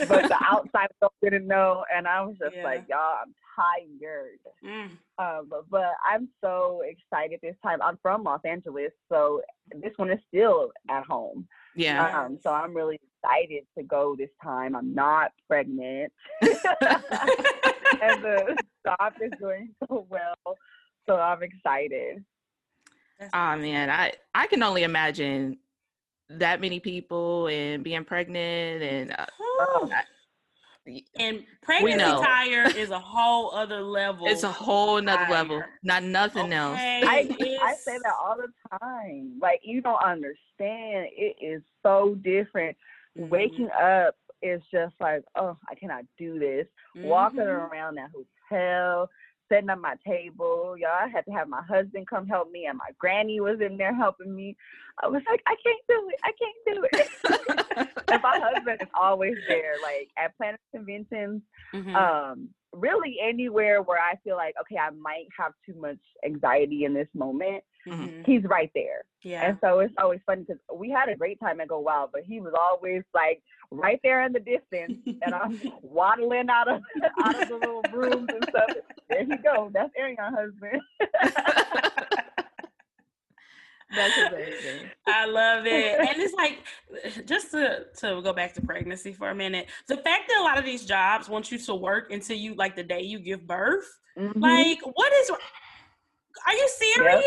[0.08, 2.62] but the outside world didn't know, and I was just Yeah.
[2.64, 4.38] like, y'all, I'm tired.
[4.64, 4.90] Mm.
[5.18, 7.80] Um, but, but I'm so excited this time.
[7.82, 9.42] I'm from Los Angeles, so
[9.80, 11.46] this one is still at home.
[11.74, 12.24] Yeah.
[12.24, 14.76] Um, so I'm really excited to go this time.
[14.76, 16.12] I'm not pregnant,
[16.42, 16.52] and
[18.22, 20.56] the stop is going so well.
[21.08, 22.24] So I'm excited.
[23.18, 25.58] That's Oh man, I I can only imagine
[26.30, 29.90] that many people and being pregnant and uh, Whew.
[29.92, 30.04] I-
[31.18, 32.22] and pregnancy know.
[32.22, 34.26] tire is a whole other level.
[34.26, 35.62] it's a whole nother level.
[35.82, 36.78] Not nothing else.
[36.80, 37.28] I,
[37.62, 38.48] I say that all the
[38.80, 39.38] time.
[39.40, 41.08] Like you don't understand.
[41.16, 42.76] It is so different.
[43.18, 43.28] Mhm.
[43.28, 46.66] Waking up is just like, oh, I cannot do this.
[46.96, 47.70] Walking Mhm.
[47.70, 48.10] around that
[48.50, 49.08] hotel,
[49.54, 50.74] setting up my table.
[50.78, 53.76] Y'all, I had to have my husband come help me, and my granny was in
[53.76, 54.56] there helping me.
[55.02, 56.20] I was like, I can't do it.
[56.24, 57.88] I can't do it.
[58.08, 61.42] and my husband is always there, like at planet conventions
[61.74, 61.94] Mhm.
[61.96, 66.94] um really anywhere where i feel like okay i might have too much anxiety in
[66.94, 68.24] this moment Mhm.
[68.26, 69.46] he's right there Yeah.
[69.48, 72.22] and so it's always funny because we had a great time at go wild but
[72.22, 76.80] he was always like right there in the distance and i'm waddling out of
[77.24, 78.70] out of the little rooms and stuff
[79.08, 80.80] there you go that's Ariane husband
[83.94, 84.90] That's amazing.
[85.06, 86.00] I love it.
[86.00, 86.64] And it's like
[87.26, 89.68] just to to go back to pregnancy for a minute.
[89.86, 92.74] The fact that a lot of these jobs want you to work until you like
[92.74, 93.86] the day you give birth.
[94.18, 94.40] Mhm.
[94.40, 95.30] Like what is
[96.46, 97.24] are you serious?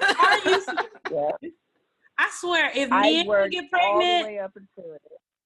[0.00, 0.64] Are you
[1.42, 1.48] yeah.
[2.20, 4.52] I swear if i men could get pregnant, way up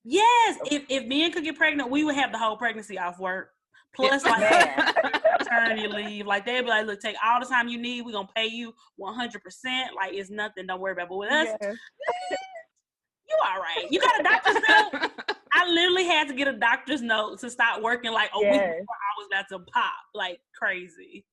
[0.04, 3.50] yes, if if men could get pregnant, we would have the whole pregnancy off work.
[3.94, 4.94] Plus like Man.
[5.38, 6.26] maternity leave.
[6.26, 8.02] Like they'd be like, look, take all the time you need.
[8.02, 9.90] We're gonna pay you one hundred percent.
[9.94, 10.66] Like it's nothing.
[10.66, 11.04] Don't worry about.
[11.04, 11.08] it.
[11.10, 11.76] But with us, Yes.
[13.28, 13.86] you all right.
[13.90, 15.10] You got a doctor's note.
[15.52, 18.62] I literally had to get a doctor's note to start working like a week before
[18.62, 21.26] I was about to pop like crazy.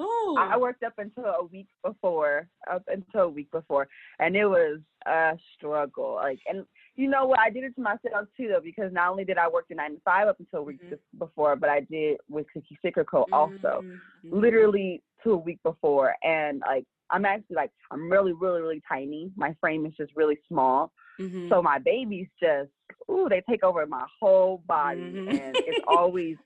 [0.00, 0.36] Ooh.
[0.38, 3.88] I worked up until a week before, up until a week before,
[4.20, 6.14] and it was a struggle.
[6.14, 7.40] Like, and you know what?
[7.40, 9.94] I did it to myself too, though, because not only did I work the nine
[9.94, 10.98] to five up until a week Mhm.
[11.18, 13.26] before, but I did with Cookie Sticker Co.
[13.32, 13.84] also,
[14.24, 14.32] Mhm.
[14.32, 16.14] literally to a week before.
[16.22, 19.32] And like, I'm actually like, I'm really, really, really tiny.
[19.34, 21.48] My frame is just really small, Mhm.
[21.48, 22.70] so my babies just,
[23.10, 25.28] ooh, they take over my whole body, Mhm.
[25.28, 26.36] and it's always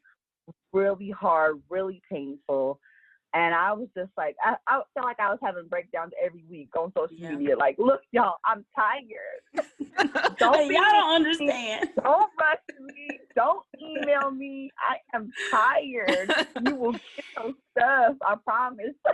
[0.73, 2.81] really hard, really painful.
[3.35, 6.69] And I was just like, I, I felt like I was having breakdowns every week
[6.79, 7.31] on social Yeah.
[7.35, 7.57] media.
[7.57, 9.43] Like, look, y'all, I'm tired.
[10.39, 11.91] Don't y'all don't understand.
[12.03, 13.21] don't rush me.
[13.37, 14.71] Don't email me.
[14.79, 16.33] I am tired.
[16.63, 18.17] You will get your stuff.
[18.27, 18.95] I promise.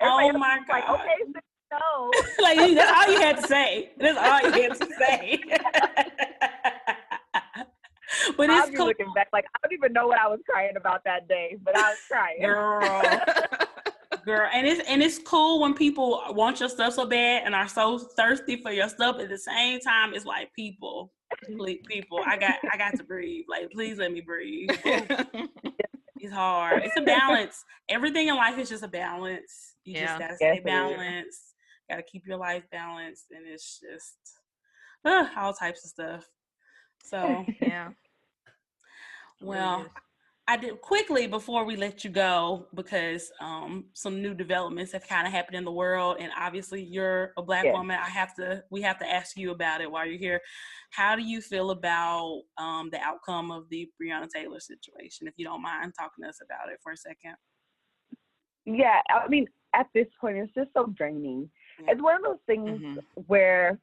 [0.00, 1.00] oh my was like, god!
[1.00, 1.42] okay, sis,
[1.72, 2.10] no.
[2.42, 3.90] like that's all you had to say.
[3.98, 5.40] That's all you had to say.
[8.36, 10.40] but I'll it's be cool, looking back like I don't even know what I was
[10.48, 12.40] crying about that day, but I was crying.
[12.40, 12.80] girl.
[14.26, 17.66] girl and it's and it's cool when people want your stuff so bad and are
[17.66, 21.10] so thirsty for your stuff at the same time it's like people
[21.56, 26.82] please, people i got i got to breathe like please let me breathe it's hard
[26.84, 30.06] it's a balance everything in life is just a balance you Yeah.
[30.06, 31.54] just gotta stay balanced
[31.90, 34.14] gotta keep your life balanced and it's just
[35.04, 36.28] uh, all types of stuff
[37.02, 37.88] so yeah.
[39.42, 39.86] Well
[40.48, 45.24] I did quickly before we let you go because um, some new developments have kind
[45.24, 47.72] of happened in the world, and obviously you're a black Yes.
[47.74, 47.96] woman.
[47.96, 50.40] I have to, we have to ask you about it while you're here.
[50.90, 55.28] How do you feel about um, the outcome of the Breonna Taylor situation?
[55.28, 57.36] If you don't mind talking to us about it for a second.
[58.64, 61.48] Yeah, I mean, at this point, it's just so draining.
[61.86, 62.98] It's one of those things Mhm.
[63.26, 63.78] where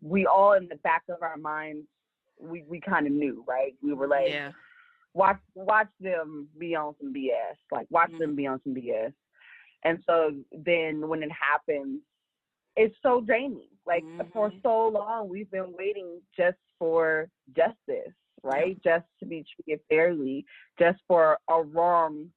[0.00, 1.88] we all, in the back of our minds,
[2.38, 3.74] we, we kind of knew, right?
[3.82, 4.52] We were like, Yeah.
[5.14, 9.12] Watch watch them be on some BS, like watch them be on some BS.
[9.84, 12.00] And so then when it happens,
[12.76, 13.68] it's so draining.
[13.86, 14.62] Like for Mhm.
[14.62, 18.80] so long, we've been waiting just for justice, right?
[18.82, 20.44] Just to be treated fairly,
[20.78, 22.32] just for a wrong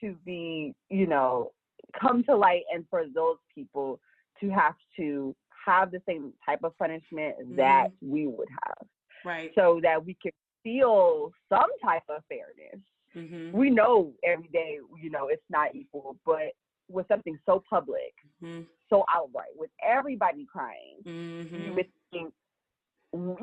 [0.00, 1.52] to be, you know,
[1.98, 3.98] come to light, and for those people
[4.40, 8.86] to have to have the same type of punishment that we would have.
[9.24, 10.30] right so that we can
[10.66, 12.80] feel some type of fairness.
[13.14, 13.56] mm-hmm.
[13.56, 16.48] We know every day, you know, it's not equal, but
[16.88, 18.62] with something so public, Mm-hmm.
[18.90, 21.62] so outright, with everybody crying, Mm-hmm.
[21.64, 22.32] you would think,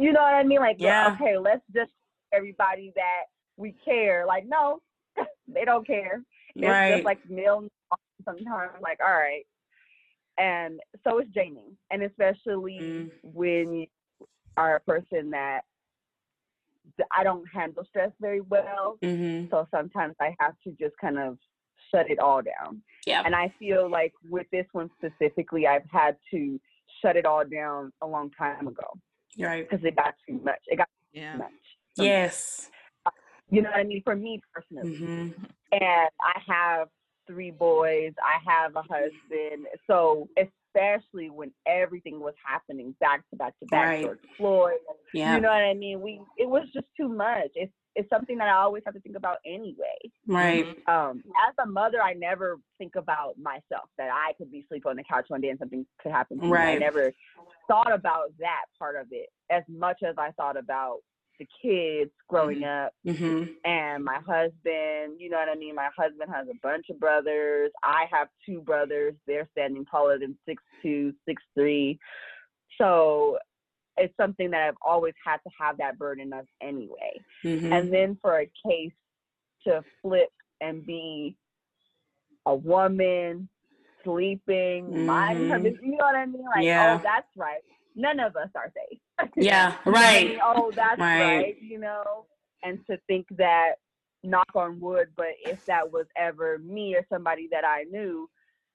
[0.03, 0.59] you know what I mean?
[0.59, 1.15] Like, Yeah.
[1.15, 1.91] okay, let's just
[2.31, 3.23] everybody that
[3.57, 4.25] we care.
[4.27, 4.81] Like, no,
[5.47, 6.21] they don't care.
[6.55, 7.67] It's right just like male
[8.25, 8.73] sometimes.
[8.81, 9.45] Like, all right.
[10.37, 13.11] And so it's draining, and especially Mm.
[13.23, 13.87] when you
[14.57, 15.72] are a person that th-
[17.11, 18.97] I don't handle stress very well.
[19.03, 19.49] mm-hmm.
[19.49, 21.37] So sometimes I have to just kind of
[21.91, 22.81] shut it all down.
[23.05, 26.59] yeah And I feel like with this one specifically, I've had to
[27.01, 28.87] shut it all down a long time ago
[29.39, 30.59] right because it got too much.
[30.67, 31.33] It got Yeah.
[31.33, 31.51] too much.
[31.95, 32.07] for me.
[32.07, 32.69] yes
[33.49, 34.01] You know what I mean?
[34.03, 34.95] For me personally.
[34.97, 35.43] mm-hmm.
[35.71, 36.87] and I have
[37.27, 38.13] three boys.
[38.23, 39.65] I have a husband.
[39.87, 40.27] So
[40.75, 44.03] especially when everything was happening back to back to back, Right.
[44.05, 44.73] George Floyd.
[45.13, 46.01] yeah You know what I mean?
[46.01, 47.49] We it was just too much.
[47.55, 49.97] It's it's something that I always have to think about anyway.
[50.27, 54.89] right Um, as a mother, I never think about myself that I could be sleeping
[54.89, 56.57] on the couch one day and something could happen to me.
[56.57, 57.13] I never
[57.67, 60.99] thought about that part of it as much as I thought about
[61.43, 63.43] the kids growing up mm-hmm.
[63.65, 65.75] and my husband, you know what I mean?
[65.75, 67.71] My husband has a bunch of brothers.
[67.83, 69.13] I have two brothers.
[69.27, 71.99] They're standing taller than six two, six three.
[72.77, 73.37] So
[73.97, 77.21] it's something that I've always had to have that burden of anyway.
[77.43, 77.71] Mm-hmm.
[77.71, 78.93] And then for a case
[79.67, 80.29] to flip
[80.61, 81.37] and be
[82.45, 83.47] a woman
[84.03, 85.63] sleeping, Mhm.
[85.63, 86.43] business, you know what I mean?
[86.43, 86.97] Like, Yeah.
[86.99, 87.63] oh, that's right.
[87.95, 88.99] None of us are safe.
[89.35, 90.39] yeah You know what I right?
[90.43, 91.35] Oh, that's Right.
[91.37, 91.61] right.
[91.61, 92.25] You know,
[92.63, 93.73] and to think that,
[94.25, 98.29] knock on wood, but if that was ever me or somebody that I knew,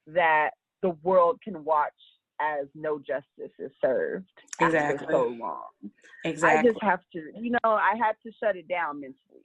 [0.09, 0.51] that
[0.83, 1.93] the world can watch
[2.41, 4.29] as no justice is served
[4.61, 5.07] after Exactly.
[5.11, 5.69] so long.
[6.25, 6.69] Exactly.
[6.69, 9.45] I just have to, you know, I had to shut it down mentally.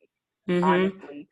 [0.50, 0.64] mm-hmm.
[0.64, 1.28] Honestly,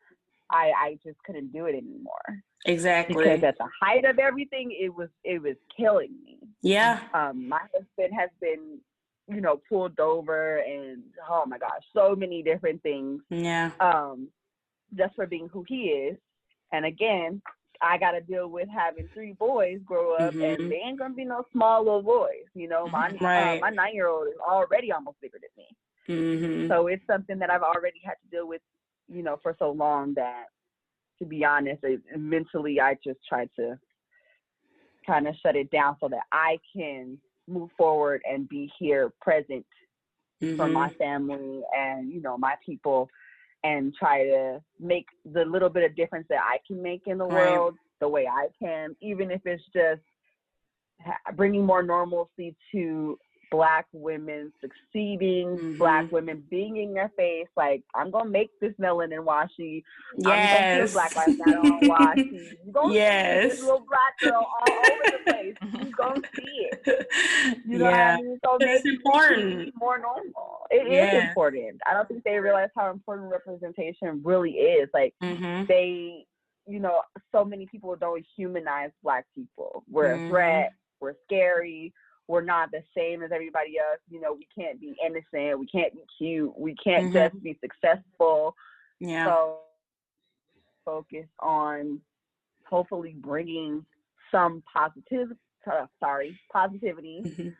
[0.50, 4.94] I I just couldn't do it anymore exactly because at the height of everything, it
[4.94, 7.00] was it was killing me yeah.
[7.14, 8.78] Um my husband has been
[9.28, 13.20] you know pulled over and oh my gosh so many different things.
[13.30, 13.70] Yeah.
[13.80, 14.28] Um
[14.96, 16.16] just for being who he is.
[16.72, 17.42] And again
[17.84, 20.54] i got to deal with having three boys grow up Mhm.
[20.60, 22.86] and they ain't gonna be no small little boys you know.
[22.86, 23.56] My Right.
[23.58, 25.76] uh, my nine year old is already almost bigger than me.
[26.08, 26.68] Mm-hmm.
[26.68, 28.60] so it's something that i've already had to deal with
[29.08, 30.46] you know for so long that
[31.20, 33.78] to be honest it, mentally i just tried to
[35.06, 39.66] kind of shut it down so that i can move forward and be here present
[40.56, 40.72] for Mhm.
[40.72, 43.08] my family and you know my people
[43.64, 47.24] and try to make the little bit of difference that i can make in the
[47.24, 47.52] Right.
[47.52, 50.02] world the way i can even if it's just
[51.34, 53.18] bringing more normalcy to
[53.52, 56.10] black women succeeding black Mhm.
[56.12, 59.84] women being in your face like i'm gonna make this melanin and washi
[60.18, 60.26] yes
[60.58, 63.50] i'm gonna feel black lives matter on washi you're gonna see Yes.
[63.52, 67.06] this little black girl all over the place you're gonna see it
[67.66, 68.38] you know yeah what I mean?
[68.44, 69.72] So it's important.
[69.76, 70.66] more normal.
[70.70, 71.28] It is Yeah.
[71.28, 71.80] important.
[71.86, 74.88] I don't think they realize how important representation really is.
[74.94, 75.66] Like mm-hmm.
[75.66, 76.26] they,
[76.66, 79.84] you know, so many people don't humanize black people.
[79.90, 80.26] We're Mhm.
[80.26, 80.72] a threat.
[81.00, 81.92] We're scary.
[82.28, 84.00] We're not the same as everybody else.
[84.08, 85.58] You know, we can't be innocent.
[85.58, 86.56] We can't be cute.
[86.56, 87.12] We can't Mhm.
[87.32, 88.54] just be successful.
[89.00, 89.58] yeah So
[90.84, 92.00] focus on
[92.66, 93.84] hopefully bringing
[94.30, 95.36] some positive,
[95.70, 97.56] uh, sorry, positivity Mhm.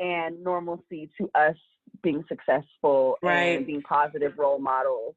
[0.00, 1.56] and normalcy to us
[2.02, 3.56] being successful Right.
[3.56, 5.16] and being positive role models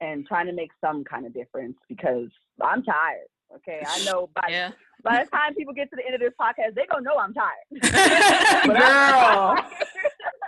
[0.00, 3.28] and trying to make some kind of difference because I'm tired.
[3.54, 4.70] Okay, I know by Yeah.
[5.02, 7.34] by the time people get to the end of this podcast, they're gonna know I'm
[7.34, 7.56] tired.
[8.66, 9.56] Girl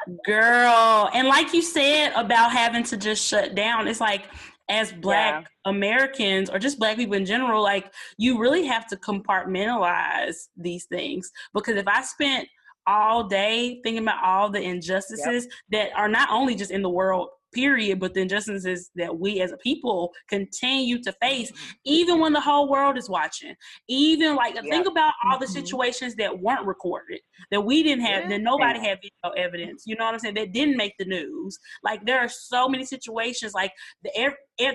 [0.07, 1.11] I'm girl.
[1.15, 4.25] and like you said about having to just shut down it's like
[4.69, 10.49] as black americans or just black people in general like you really have to compartmentalize
[10.57, 11.31] these things.
[11.55, 12.49] Because if i spent
[12.87, 17.29] all day thinking about all the injustices that are not only just in the world
[17.53, 21.53] period but the injustices that we as a people continue to face
[21.85, 23.55] even when the whole world is watching
[23.89, 24.65] even like Yep.
[24.65, 25.53] think about all the Mhm.
[25.53, 27.21] situations that weren't recorded
[27.51, 28.29] that we didn't have Yeah.
[28.31, 31.59] that nobody had video evidence you know what i'm saying that didn't make the news
[31.83, 33.73] like there are so many situations like
[34.03, 34.11] the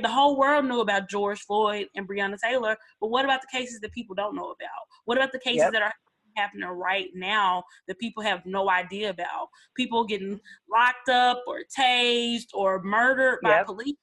[0.02, 3.80] the whole world knew about george floyd and breonna taylor but what about the cases
[3.80, 5.74] that people don't know about what about the cases Yep.
[5.74, 5.94] that are
[6.36, 10.40] happening right now that people have no idea about people getting
[10.72, 13.66] locked up or tased or murdered by Yep.
[13.66, 13.96] police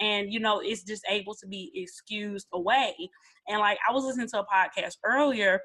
[0.00, 2.94] and you know it's just able to be excused away
[3.48, 5.60] and like i was listening to a podcast earlier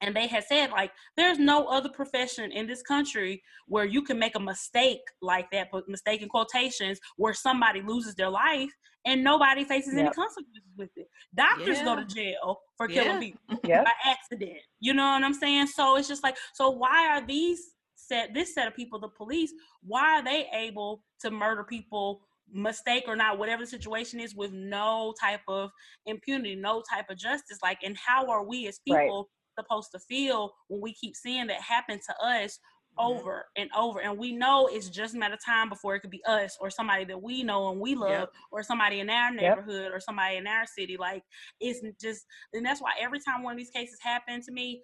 [0.00, 4.18] and they had said like there's no other profession in this country where you can
[4.18, 8.70] make a mistake like that but mistake in quotations where somebody loses their life
[9.04, 10.06] and nobody faces yep.
[10.06, 11.84] any consequences with it doctors yeah.
[11.84, 13.18] go to jail for killing yeah.
[13.18, 13.84] people yep.
[13.84, 17.74] by accident you know what i'm saying so it's just like so why are these
[17.94, 22.20] set this set of people the police why are they able to murder people
[22.52, 25.70] mistake or not whatever the situation is with no type of
[26.06, 29.28] impunity no type of justice like and how are we as people
[29.58, 32.58] supposed to feel when we keep seeing that happen to us
[32.98, 36.10] over and over and we know it's just a matter of time before it could
[36.10, 38.32] be us or somebody that we know and we love yep.
[38.50, 39.92] or somebody in our neighborhood yep.
[39.92, 41.22] or somebody in our city like
[41.60, 44.80] it's just and that's why every time one of these cases happen to me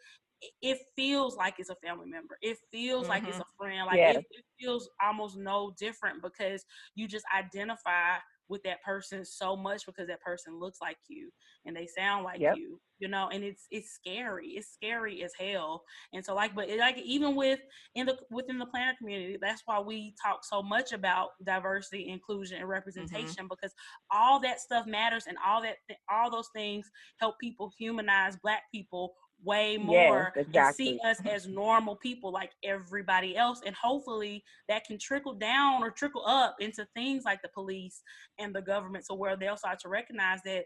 [0.61, 2.37] it feels like it's a family member.
[2.43, 3.11] It feels mm-hmm.
[3.11, 3.43] like it's mm-hmm.
[3.43, 3.87] a friend.
[3.87, 4.17] Like yes.
[4.17, 6.65] it, it, feels almost no different because
[6.95, 8.17] you just identify
[8.49, 11.31] with that person so much because that person looks like you
[11.65, 12.57] and they sound like yep.
[12.57, 15.83] you you know and it's it's scary it's scary as hell
[16.13, 17.61] and so like but it, like even with
[17.95, 22.57] in the within the planner community that's why we talk so much about diversity inclusion
[22.57, 22.73] and mm-hmm.
[22.73, 23.49] representation mm-hmm.
[23.49, 23.73] because
[24.11, 28.63] all that stuff matters and all that th- all those things help people humanize black
[28.73, 29.15] people
[29.45, 30.89] way more yes, exactly.
[30.89, 35.83] and see us as normal people like everybody else and hopefully that can trickle down
[35.83, 38.03] or trickle up into things like the police
[38.39, 40.65] and the government so where they'll start to recognize that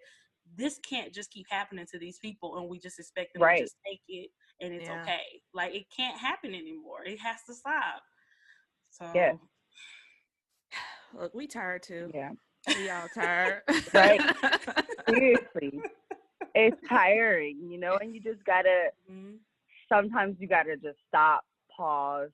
[0.56, 3.58] this can't just keep happening to these people and we just expect them right.
[3.58, 5.02] to just take it and it's yeah.
[5.02, 5.20] okay.
[5.52, 7.04] Like it can't happen anymore.
[7.04, 8.02] It has to stop.
[8.90, 9.32] So yeah
[11.18, 12.10] look we tired too.
[12.14, 12.30] Yeah.
[12.68, 13.62] We all tired.
[13.94, 14.20] Right.
[15.08, 15.80] Seriously
[16.56, 19.36] it's tiring, you know, and you just gotta mm-hmm.
[19.88, 21.44] sometimes you gotta just stop,
[21.74, 22.30] pause,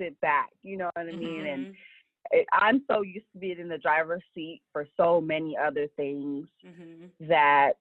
[0.00, 1.40] sit back, you know what I mean?
[1.40, 1.46] Mm-hmm.
[1.46, 1.74] And
[2.30, 6.46] it, I'm so used to being in the driver's seat for so many other things
[6.64, 7.26] mm-hmm.
[7.28, 7.72] that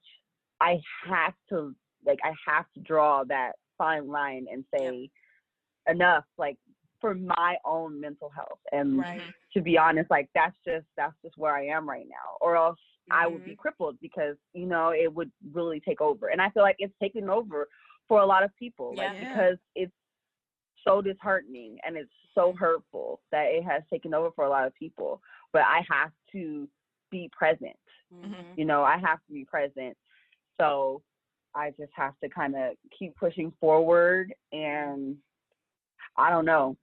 [0.59, 5.09] I have to like I have to draw that fine line and say
[5.87, 5.95] yep.
[5.95, 6.57] enough, like
[6.99, 8.59] for my own mental health.
[8.71, 9.21] And right.
[9.53, 12.37] to be honest, like that's just that's just where I am right now.
[12.41, 13.13] Or else mm-hmm.
[13.13, 13.61] I would be mm-hmm.
[13.61, 16.27] crippled because, you know, it would really take over.
[16.27, 17.67] And I feel like it's taken over
[18.07, 18.93] for a lot of people.
[18.95, 19.07] Yeah.
[19.07, 19.91] Like because it's
[20.87, 24.73] so disheartening and it's so hurtful that it has taken over for a lot of
[24.75, 25.21] people.
[25.53, 26.67] But I have to
[27.11, 27.77] be present.
[28.13, 28.57] Mm-hmm.
[28.57, 29.95] You know, I have to be present.
[30.59, 31.01] So
[31.55, 35.15] I just have to kind of keep pushing forward and
[36.17, 36.77] I don't know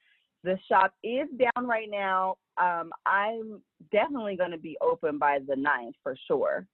[0.45, 2.37] The shop is down right now.
[2.59, 3.61] Um, I'm
[3.93, 6.67] definitely going to be open by the 9th for sure.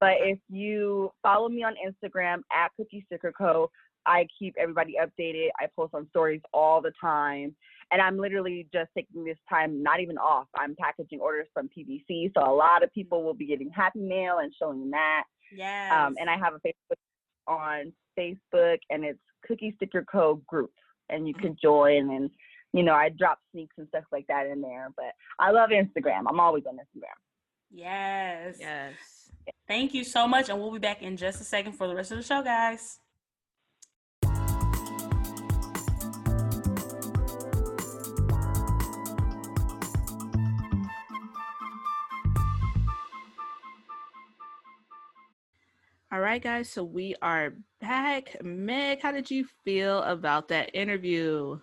[0.00, 3.70] But if you follow me on Instagram at Cookie Sticker Co.,
[4.06, 5.48] I keep everybody updated.
[5.58, 7.56] I post on stories all the time.
[7.90, 10.46] And I'm literally just taking this time, not even off.
[10.56, 12.32] I'm packaging orders from PBC.
[12.36, 15.24] So a lot of people will be getting Happy Mail and showing that.
[15.54, 16.06] Yeah.
[16.06, 16.98] Um, and I have a Facebook
[17.46, 20.72] on Facebook and it's Cookie Sticker Co group
[21.08, 21.66] and you can mm-hmm.
[21.66, 22.30] join and
[22.74, 24.88] you know, I drop sneaks and stuff like that in there.
[24.96, 26.24] But I love Instagram.
[26.28, 27.14] I'm always on Instagram.
[27.70, 28.56] Yes.
[28.58, 28.94] Yes.
[29.68, 30.48] Thank you so much.
[30.48, 32.98] And we'll be back in just a second for the rest of the show, guys.
[46.14, 46.70] All right, guys.
[46.70, 48.36] So we are back.
[48.40, 51.58] Meg, how did you feel about that interview?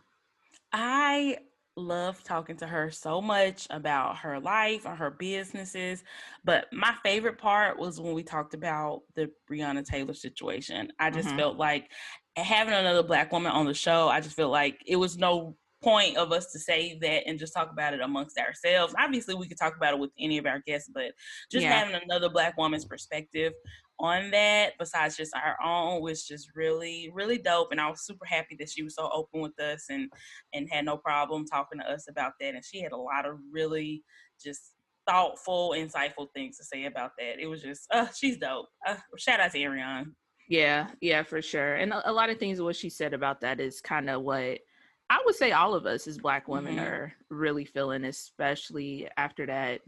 [0.73, 1.37] I
[1.77, 6.03] love talking to her so much about her life and her businesses.
[6.43, 10.91] But my favorite part was when we talked about the Breonna Taylor situation.
[10.99, 11.37] I just Mhm.
[11.37, 11.89] felt like
[12.35, 16.17] having another black woman on the show, I just felt like it was no point
[16.17, 18.93] of us to say that and just talk about it amongst ourselves.
[18.99, 21.11] Obviously, we could talk about it with any of our guests, but
[21.51, 21.73] just Yeah.
[21.73, 23.53] having another black woman's perspective
[23.99, 28.25] on that besides just our own was just really really dope and i was super
[28.25, 30.09] happy that she was so open with us and
[30.53, 33.37] and had no problem talking to us about that and she had a lot of
[33.51, 34.03] really
[34.43, 34.73] just
[35.07, 39.39] thoughtful insightful things to say about that it was just uh she's dope uh, shout
[39.39, 40.15] out to ariane
[40.49, 41.75] Yeah, yeah, for sure.
[41.75, 44.59] And a, a lot of things what she said about that is kind of what
[45.11, 46.83] I would say all of us as black women Mhm.
[46.85, 49.81] are really feeling, especially after that,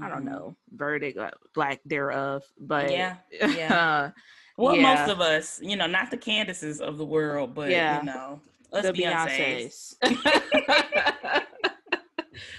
[0.00, 0.30] I don't Mhm.
[0.30, 2.44] know, verdict, uh, lack thereof.
[2.60, 3.16] But Yeah,
[3.62, 4.10] yeah.
[4.58, 4.82] well Yeah.
[4.94, 8.00] most of us you know not the candaces of the world but Yeah.
[8.00, 8.40] you know
[8.72, 11.44] us the beyonce's, Beyonces.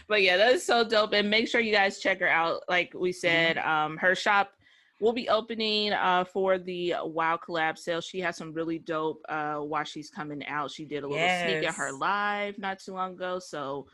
[0.07, 1.14] but yeah, that is so dope.
[1.14, 2.64] And make sure you guys check her out.
[2.68, 4.51] Like we said, um, her shop
[4.99, 8.01] will be opening uh, for the Wow Collab sale.
[8.01, 10.71] She has some really dope uh, while she's coming out.
[10.71, 13.39] She did a little sneak at her live not too long ago.
[13.39, 13.87] So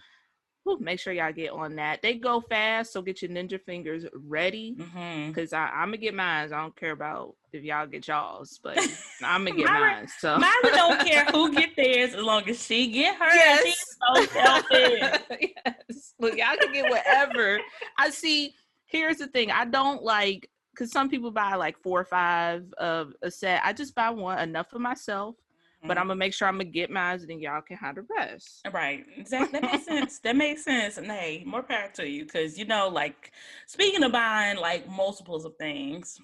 [0.64, 2.02] whew, make sure y'all get on that.
[2.02, 4.76] They go fast, so get your ninja fingers ready.
[4.78, 5.34] Mhm.
[5.34, 6.52] Cause I, I'm gonna get mine.
[6.52, 8.78] I don't care about if y'all get y'all's, but
[9.24, 10.08] I'm gonna get mine.
[10.20, 13.62] So Myra don't care who get theirs as long as she get hers.
[13.64, 15.22] She's so selfish.
[15.66, 16.14] yes.
[16.20, 17.60] Look, y'all can get whatever.
[17.98, 18.56] I see.
[18.88, 19.52] Here's the thing.
[19.52, 23.62] I don't like because some people buy like four or five of a set.
[23.64, 25.36] I just buy one, enough for myself.
[25.82, 26.00] But mm-hmm.
[26.00, 28.62] I'm gonna make sure I'm gonna get mine, and then y'all can have the rest.
[28.66, 29.06] Uh, right.
[29.18, 29.60] Exactly.
[29.60, 30.20] That makes sense.
[30.20, 30.98] That makes sense.
[30.98, 32.26] And hey, more power to you.
[32.26, 33.32] Cause you know, like
[33.68, 36.20] speaking of buying like multiples of things,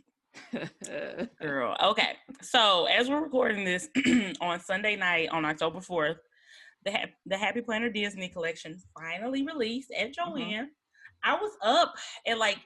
[1.41, 1.75] girl.
[1.83, 2.13] Okay.
[2.41, 3.89] So as we're recording this
[4.41, 6.17] on Sunday night on October 4th,
[6.85, 10.37] the ha- the Happy Planner Disney collection finally released at mm-hmm.
[10.37, 10.69] Joanne.
[11.23, 11.93] I was up
[12.25, 12.57] at like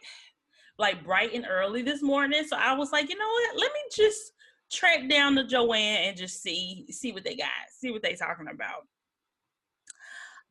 [0.77, 2.43] like bright and early this morning.
[2.47, 3.59] So I was like, you know what?
[3.59, 4.31] Let me just
[4.71, 8.47] track down to Joanne and just see see what they got, see what they talking
[8.51, 8.83] about.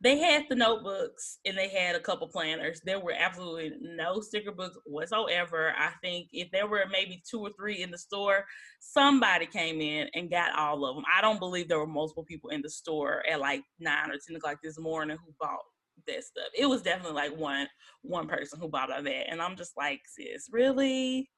[0.00, 2.80] They had the notebooks and they had a couple planners.
[2.84, 5.72] There were absolutely no sticker books whatsoever.
[5.78, 8.44] I think if there were maybe two or three in the store,
[8.80, 11.04] somebody came in and got all of them.
[11.10, 14.36] I don't believe there were multiple people in the store at like nine or ten
[14.36, 15.60] o'clock this morning who bought
[16.06, 16.48] that stuff.
[16.56, 17.68] It was definitely like one
[18.02, 21.30] one person who bought all that, and I'm just like, sis, really?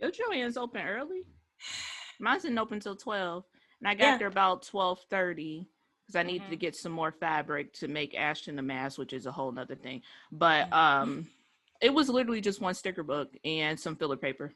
[0.00, 1.22] Yo, Joanne's open early.
[2.20, 3.44] Mine's didn't open till twelve,
[3.80, 4.18] and I got Yeah.
[4.18, 5.68] there about twelve thirty
[6.06, 6.60] because I needed to Mhm.
[6.60, 10.02] get some more fabric to make Ashton a mask, which is a whole nother thing.
[10.30, 10.74] But Mhm.
[10.74, 11.30] um,
[11.80, 14.54] it was literally just one sticker book and some filler paper.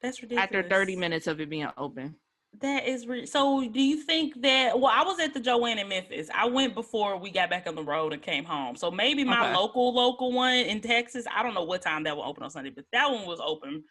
[0.00, 0.44] That's ridiculous.
[0.44, 2.18] After thirty minutes of it being open.
[2.60, 3.68] That is re- so.
[3.68, 4.78] Do you think that?
[4.78, 6.28] Well, I was at the Joanne in Memphis.
[6.34, 8.76] I went before we got back on the road and came home.
[8.76, 9.54] So maybe my Okay.
[9.54, 11.24] local local one in Texas.
[11.34, 13.82] I don't know what time that will open on Sunday, but that one was open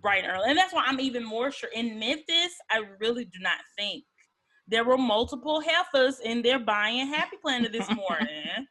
[0.00, 1.70] bright and early, and that's why I'm even more sure.
[1.74, 4.04] In Memphis, I really do not think
[4.68, 8.66] there were multiple heifers in there buying Happy Planner this morning.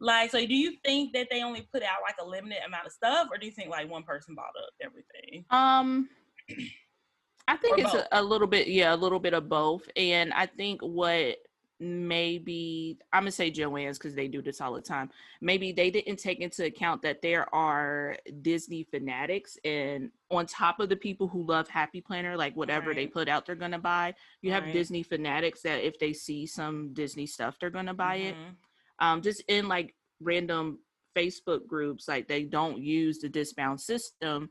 [0.00, 2.92] like, so do you think that they only put out like a limited amount of
[2.92, 5.44] stuff, or do you think like one person bought up everything?
[5.50, 6.08] Um,
[7.52, 9.86] I think Or it's a, a little bit, yeah, a little bit of both.
[9.94, 11.36] And I think what
[11.78, 15.10] maybe I'm gonna say Joanne's because they do this all the time.
[15.40, 20.88] Maybe they didn't take into account that there are Disney fanatics, and on top of
[20.88, 24.14] the people who love Happy Planner, like whatever they put out, they're gonna buy.
[24.40, 24.72] You have Right.
[24.72, 28.56] Disney fanatics that if they see some Disney stuff, they're gonna buy it Mhm.
[29.00, 30.78] um, just in like random
[31.14, 34.50] Facebook groups, like they don't use the discbound system,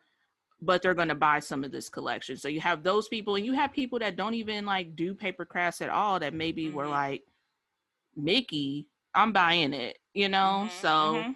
[0.61, 2.37] but they're going to buy some of this collection.
[2.37, 5.45] So you have those people, and you have people that don't even like do paper
[5.45, 6.91] crafts at all that maybe were Mhm.
[6.91, 7.23] like,
[8.15, 10.65] Mickey, I'm buying it, you know?
[10.67, 10.87] Mhm, So
[11.23, 11.35] mhm.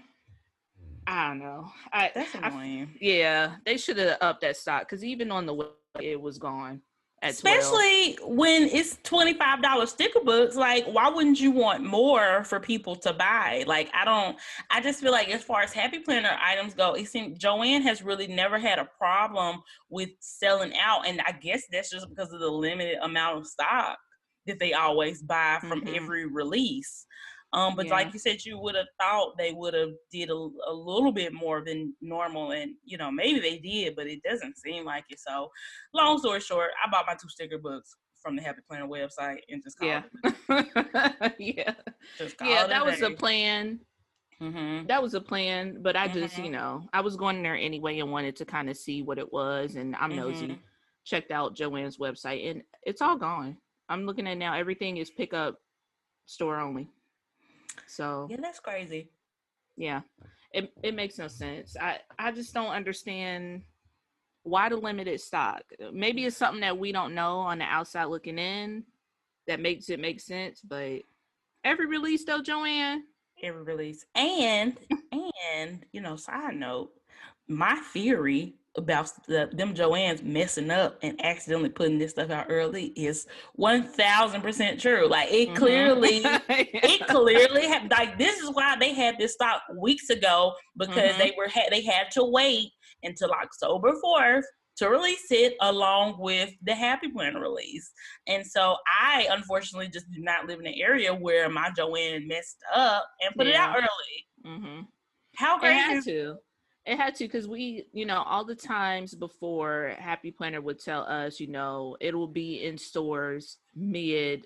[1.07, 1.71] I don't know.
[1.91, 2.97] I, That's I- annoying.
[2.99, 5.67] yeah, they should have upped that stock because even on the way
[6.01, 6.81] it was gone
[7.25, 7.57] at 12.
[7.57, 10.55] Especially when it's twenty five dollars sticker books.
[10.55, 13.63] Like, why wouldn't you want more for people to buy?
[13.67, 14.37] Like, I don't.
[14.69, 18.01] I just feel like as far as Happy Planner items go, it seems Joanne has
[18.03, 22.39] really never had a problem with selling out, and I guess that's just because of
[22.39, 23.97] the limited amount of stock
[24.45, 25.95] that they always buy from Mhm.
[25.95, 27.05] every release.
[27.55, 27.93] Um, but Yeah.
[27.93, 31.33] like you said, you would have thought they would have did a, a little bit
[31.33, 35.19] more than normal, and you know maybe they did, but it doesn't seem like it.
[35.19, 35.49] So,
[35.93, 39.63] long story short, I bought my two sticker books from the Happy Planner website and
[39.63, 40.03] just called
[40.49, 41.73] yeah, yeah,
[42.17, 42.67] just yeah.
[42.67, 43.79] That was the plan.
[44.39, 46.51] hmm that was a plan but i just you Mhm.
[46.51, 49.75] know i was going there anyway and wanted to kind of see what it was
[49.75, 50.59] and i'm nosy Mhm.
[51.05, 53.55] checked out joanne's website and it's all gone
[53.87, 55.55] i'm looking at now everything is pickup
[56.25, 56.89] store only
[57.87, 59.09] So Yeah, that's crazy.
[59.77, 60.01] yeah,
[60.53, 61.75] it it makes no sense.
[61.79, 63.63] I I just don't understand
[64.43, 65.63] why the limited stock.
[65.91, 68.83] Maybe it's something that we don't know on the outside looking in
[69.47, 70.61] that makes it make sense.
[70.61, 71.01] But
[71.63, 73.03] every release though, Joanne.
[73.43, 74.05] Every release.
[74.15, 74.77] And
[75.51, 76.91] and you know, side note,
[77.47, 82.87] my theory about the, them Joanne's messing up and accidentally putting this stuff out early
[82.95, 85.07] is one thousand percent true.
[85.07, 85.55] Like it Mhm.
[85.55, 91.15] clearly it clearly had like this is why they had this stock weeks ago because
[91.15, 91.17] Mhm.
[91.17, 92.71] they were had they had to wait
[93.03, 94.45] until October fourth
[94.77, 97.89] to release it along with the Happy Planner release.
[98.27, 102.57] And so I unfortunately just do not live in an area where my Joanne messed
[102.73, 103.87] up and put it out Yeah.
[103.87, 104.59] early.
[104.59, 104.81] hmm
[105.37, 106.35] How It great had is to.
[106.85, 111.01] It had to because we, you know, all the times before Happy Planner would tell
[111.01, 114.45] us, you know, it will be in stores mid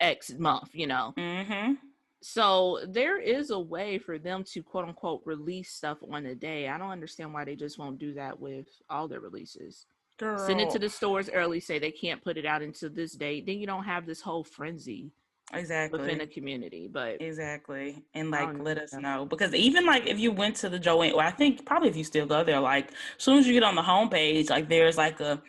[0.00, 1.14] X month, you know.
[1.16, 1.74] mm-hmm.
[2.20, 6.68] So there is a way for them to quote unquote release stuff on a day.
[6.68, 9.86] I don't understand why they just won't do that with all their releases.
[10.18, 10.38] Girl.
[10.38, 13.46] Send it to the stores early, say they can't put it out until this date.
[13.46, 15.12] Then you don't have this whole frenzy
[15.54, 16.00] exactly.
[16.00, 16.88] within the community.
[16.92, 18.02] But Exactly.
[18.14, 19.00] And like let us know.
[19.00, 19.24] know.
[19.26, 22.04] Because even like if you went to the Joanne, well, I think probably if you
[22.04, 25.20] still go there, like as soon as you get on the homepage, like there's like
[25.20, 25.42] a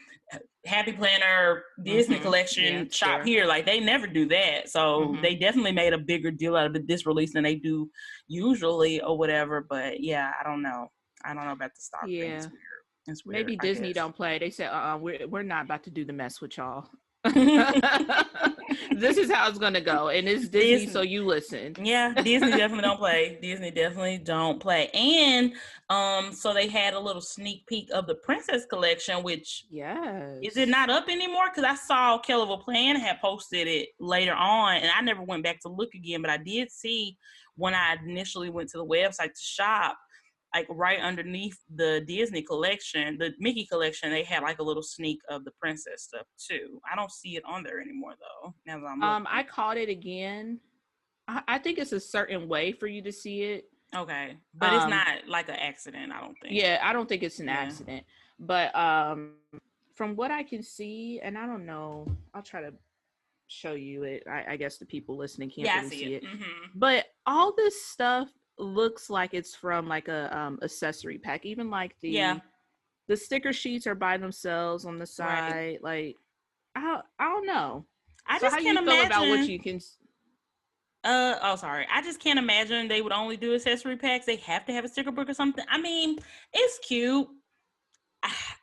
[0.65, 2.21] Happy Planner Disney Mhm.
[2.21, 3.23] collection Yeah, shop there.
[3.25, 3.45] here.
[3.45, 4.69] Like they never do that.
[4.69, 5.21] So Mhm.
[5.21, 7.89] they definitely made a bigger deal out of it this release than they do
[8.27, 9.61] usually or whatever.
[9.61, 10.91] But yeah, I don't know.
[11.23, 12.25] I don't know about the stock Yeah.
[12.41, 12.51] weird.
[13.07, 13.47] It's weird.
[13.47, 14.37] maybe Disney don't play.
[14.37, 16.89] They said, uh, uh we're we're not about to do the mess with y'all.
[18.95, 21.75] this is how it's gonna go, and it's Disney, so you listen.
[21.81, 23.37] Yeah, Disney definitely don't play.
[23.41, 24.89] Disney definitely don't play.
[24.93, 25.53] And
[25.89, 30.55] um, so they had a little sneak peek of the Princess Collection, which yeah, is
[30.55, 31.49] it not up anymore?
[31.53, 35.59] Because I saw Kelly Plan had posted it later on, and I never went back
[35.61, 36.21] to look again.
[36.21, 37.17] But I did see
[37.57, 39.97] when I initially went to the website to shop,
[40.53, 45.19] like right underneath the Disney collection, the Mickey collection, they had like a little sneak
[45.29, 46.81] of the princess stuff too.
[46.91, 48.53] I don't see it on there anymore though.
[48.65, 49.27] Now that I'm Um.
[49.29, 50.59] I caught it again.
[51.27, 53.65] I, I think it's a certain way for you to see it.
[53.95, 56.11] Okay, but it's Um, not like an accident.
[56.11, 56.53] I don't think.
[56.53, 57.59] Yeah, I don't think it's an Yeah.
[57.59, 58.05] accident.
[58.39, 59.35] But um
[59.95, 62.73] from what I can see, and I don't know, I'll try to
[63.47, 64.23] show you it.
[64.27, 66.23] I, I guess the people listening can't yeah, really see, it.
[66.23, 66.29] it.
[66.29, 68.29] hmm But all this stuff
[68.59, 71.45] looks like it's from like a um accessory pack.
[71.45, 72.39] Even like the Yeah.
[73.07, 75.51] the sticker sheets are by themselves on the side.
[75.53, 75.83] Right.
[75.83, 76.17] Like
[76.75, 77.85] I I don't know.
[78.27, 79.11] I so just how can't you feel imagine.
[79.11, 79.79] about what you can
[81.03, 81.87] Uh oh, sorry.
[81.91, 84.25] I just can't imagine they would only do accessory packs.
[84.25, 85.63] They have to have a sticker book or something.
[85.69, 86.19] I mean,
[86.53, 87.27] it's cute.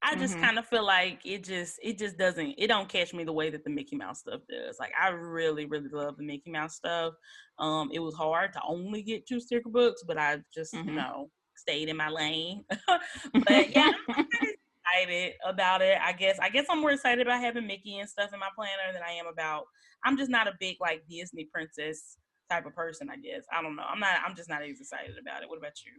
[0.07, 0.41] I, just Mhm.
[0.41, 3.51] kind of feel like it just it just doesn't it don't catch me the way
[3.51, 4.77] that the Mickey Mouse stuff does.
[4.79, 7.15] Like I really really love the Mickey Mouse stuff.
[7.59, 10.95] Um, it was hard to only get two sticker books, but I just you Mhm.
[10.95, 12.65] know stayed in my lane.
[13.35, 14.27] but yeah, I'm
[14.85, 15.99] excited about it.
[16.01, 18.93] I guess I guess I'm more excited about having Mickey and stuff in my planner
[18.93, 19.65] than I am about.
[20.05, 22.19] I'm just not a big like Disney princess
[22.51, 23.09] type of person.
[23.11, 23.85] I guess I don't know.
[23.89, 24.21] I'm not.
[24.25, 25.49] I'm just not as excited about it.
[25.49, 25.93] What about you?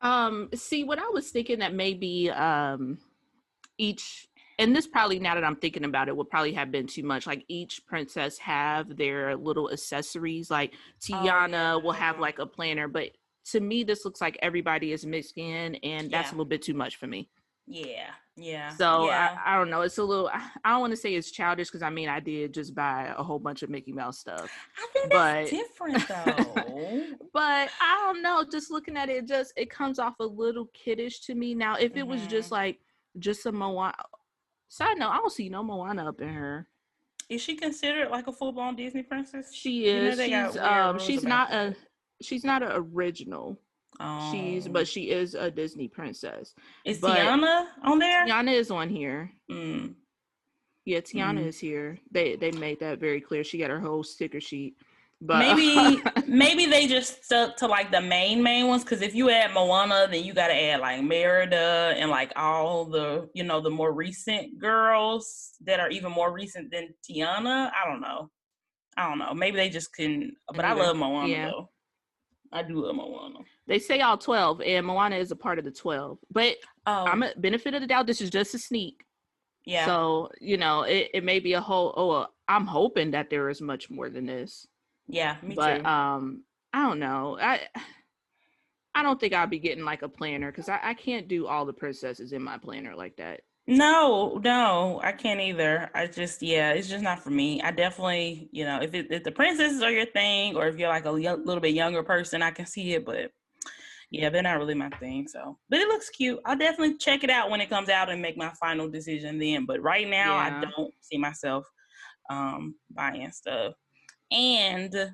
[0.00, 2.98] Um, see, what I was thinking that maybe um
[3.78, 7.02] each and this probably now that I'm thinking about it would probably have been too
[7.02, 7.26] much.
[7.26, 10.48] Like each princess have their little accessories.
[10.50, 13.10] Like Tiana will have like a planner, but
[13.46, 16.30] to me this looks like everybody is mixed in and that's Yeah.
[16.30, 17.28] a little bit too much for me.
[17.66, 18.70] Yeah, yeah.
[18.76, 19.38] So yeah.
[19.44, 19.80] I, I don't know.
[19.80, 22.52] It's a little I don't want to say it's childish because I mean I did
[22.54, 24.50] just buy a whole bunch of Mickey Mouse stuff.
[24.78, 27.04] I think that's but- different though.
[27.32, 28.44] but I don't know.
[28.50, 31.54] Just looking at it, just it comes off a little kiddish to me.
[31.54, 32.52] Now, if it was just Mhm.
[32.52, 32.80] like
[33.18, 33.94] just a Moana,
[34.68, 36.66] side note, I don't see no Moana up in her.
[37.28, 39.52] Is she considered like a full blown Disney princess?
[39.54, 40.20] She You know is.
[40.20, 40.98] she's um.
[40.98, 41.74] She's not a.
[42.22, 43.58] She's not an original.
[44.32, 44.70] She's Oh.
[44.72, 46.54] but she is a Disney princess.
[46.84, 48.26] is but- Tiana on there?
[48.26, 49.32] Tiana is on here.
[49.50, 49.94] Mm.
[50.84, 51.46] Yeah, Tiana Mhm.
[51.46, 51.98] is here.
[52.10, 53.42] They they made that very clear.
[53.44, 54.76] She got her whole sticker sheet.
[55.20, 59.30] But maybe maybe they just stuck to like the main main ones because if you
[59.30, 63.60] add Moana, then you got to add like Merida and like all the you know
[63.60, 67.70] the more recent girls that are even more recent than Tiana.
[67.72, 68.30] I don't know.
[68.96, 69.32] I don't know.
[69.34, 70.32] Maybe they just can.
[70.54, 71.46] But I love Moana Yeah.
[71.50, 71.70] though.
[72.52, 73.40] I do love Moana.
[73.66, 76.18] they say all twelve, and Moana is a part of the twelve.
[76.30, 76.56] But
[76.86, 78.06] Oh, I'm a benefit of the doubt.
[78.06, 79.02] This is just a sneak.
[79.64, 79.86] yeah.
[79.86, 83.48] So, you know, it, it may be a whole oh uh, I'm hoping that there
[83.48, 84.66] is much more than this.
[85.06, 85.84] Yeah, me but too.
[85.84, 87.38] um I don't know.
[87.40, 87.60] I
[88.94, 91.64] I don't think I'll be getting like a planner because I, I can't do all
[91.66, 93.40] the princesses in my planner like that.
[93.66, 95.90] No, no, I can't either.
[95.94, 97.62] I just, yeah, it's just not for me.
[97.62, 100.90] I definitely, you know, if it, if the princesses are your thing, or if you're
[100.90, 103.06] like a little bit younger person, I can see it.
[103.06, 103.30] But
[104.10, 105.26] yeah, they're not really my thing.
[105.28, 106.38] So, but it looks cute.
[106.44, 109.64] I'll definitely check it out when it comes out and make my final decision then.
[109.64, 110.58] But right now, yeah.
[110.58, 111.66] I don't see myself
[112.30, 113.74] um buying stuff.
[114.30, 115.12] And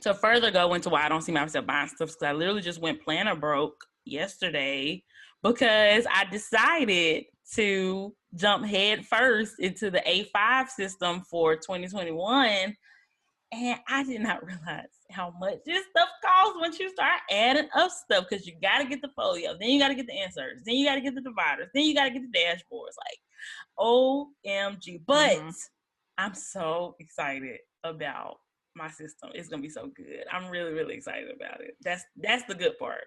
[0.00, 2.80] to further go into why I don't see myself buying stuff, because I literally just
[2.80, 5.02] went planner broke yesterday
[5.42, 12.76] because I decided to jump head first into the A5 system for 2021.
[13.50, 17.90] And I did not realize how much this stuff costs once you start adding up
[17.90, 20.62] stuff because you got to get the folio, then you got to get the inserts,
[20.66, 22.96] then you got to get the dividers, then you got to get the dashboards.
[22.98, 23.18] Like,
[23.78, 25.00] OMG.
[25.06, 25.48] But mm-hmm.
[26.18, 28.38] I'm so excited about
[28.74, 29.30] my system.
[29.34, 30.24] It's gonna be so good.
[30.32, 31.76] I'm really, really excited about it.
[31.82, 33.04] That's that's the good part.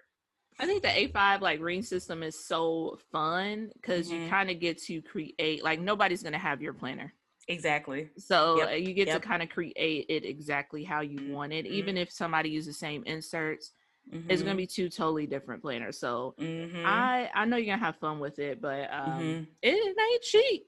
[0.58, 4.24] I think the A5 like ring system is so fun because mm-hmm.
[4.24, 7.12] you kind of get to create like nobody's gonna have your planner.
[7.48, 8.10] Exactly.
[8.18, 8.68] So yep.
[8.68, 9.20] Uh, you get yep.
[9.20, 11.32] to kind of create it exactly how you mm-hmm.
[11.32, 11.66] want it.
[11.66, 13.72] Even if somebody uses the same inserts,
[14.12, 14.30] mm-hmm.
[14.30, 14.58] it's gonna mm-hmm.
[14.58, 15.98] be two totally different planners.
[15.98, 16.84] So mm-hmm.
[16.86, 19.42] I I know you're gonna have fun with it, but um, mm-hmm.
[19.62, 20.66] it ain't cheap.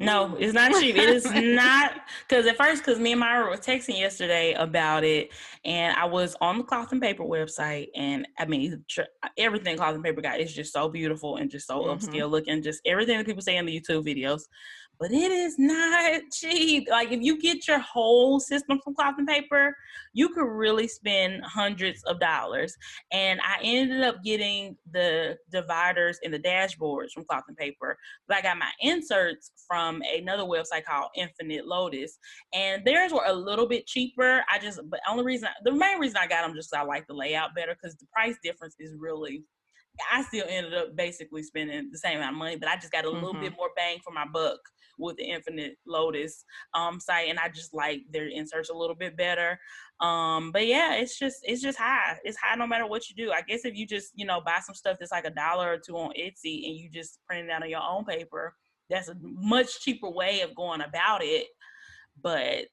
[0.00, 0.96] No, it's not cheap.
[0.96, 1.92] It is not
[2.28, 5.30] because at first, because me and Myra were texting yesterday about it,
[5.64, 9.02] and I was on the cloth and paper website, and I mean, tr-
[9.36, 11.90] everything cloth and paper got is just so beautiful and just so mm-hmm.
[11.90, 12.62] upscale looking.
[12.62, 14.42] Just everything that people say in the YouTube videos
[14.98, 16.88] but it is not cheap.
[16.90, 19.76] Like if you get your whole system from cloth and paper,
[20.12, 22.76] you could really spend hundreds of dollars.
[23.12, 27.96] And I ended up getting the dividers and the dashboards from cloth and paper,
[28.26, 32.18] but I got my inserts from another website called Infinite Lotus,
[32.52, 34.42] and theirs were a little bit cheaper.
[34.52, 37.14] I just, but only reason, the main reason I got them just I like the
[37.14, 39.44] layout better because the price difference is really
[40.12, 43.04] I still ended up basically spending the same amount of money, but I just got
[43.04, 43.42] a little mm-hmm.
[43.42, 44.58] bit more bang for my buck
[44.98, 46.44] with the Infinite Lotus
[46.74, 49.58] um, site, and I just like their inserts a little bit better.
[50.00, 52.18] Um, but yeah, it's just it's just high.
[52.24, 53.32] It's high no matter what you do.
[53.32, 55.78] I guess if you just you know buy some stuff that's like a dollar or
[55.78, 58.54] two on Etsy and you just print it out on your own paper,
[58.90, 61.46] that's a much cheaper way of going about it
[62.22, 62.66] but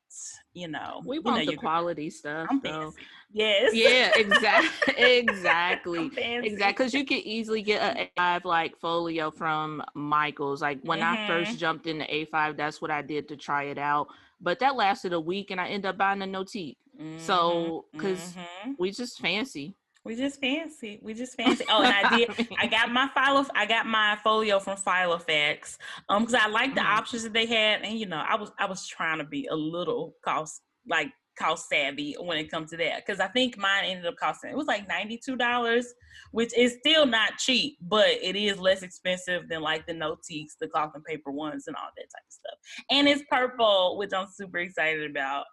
[0.54, 2.94] you know we want you know, the quality stuff so.
[3.32, 9.84] yes yeah exactly exactly exactly because you could easily get a a5 like folio from
[9.94, 11.24] michaels like when mm-hmm.
[11.24, 11.60] i first mm-hmm.
[11.60, 14.08] jumped into a5 that's what i did to try it out
[14.42, 17.20] but that lasted a week and i ended up buying a notique mm-hmm.
[17.20, 18.72] so because mm-hmm.
[18.78, 19.76] we just fancy
[20.06, 21.00] we just fancy.
[21.02, 21.66] We just fancy.
[21.70, 22.48] Oh, and I did.
[22.60, 23.46] I got my file.
[23.56, 25.78] I got my folio from Filofax.
[26.08, 26.98] Um, because I like the mm-hmm.
[26.98, 29.56] options that they had, and you know, I was I was trying to be a
[29.56, 33.06] little cost like cost savvy when it comes to that.
[33.06, 35.88] Because I think mine ended up costing it was like ninety two dollars,
[36.32, 40.68] which is still not cheap, but it is less expensive than like the Notiques, the
[40.68, 42.86] cloth and paper ones, and all that type of stuff.
[42.92, 45.46] And it's purple, which I'm super excited about.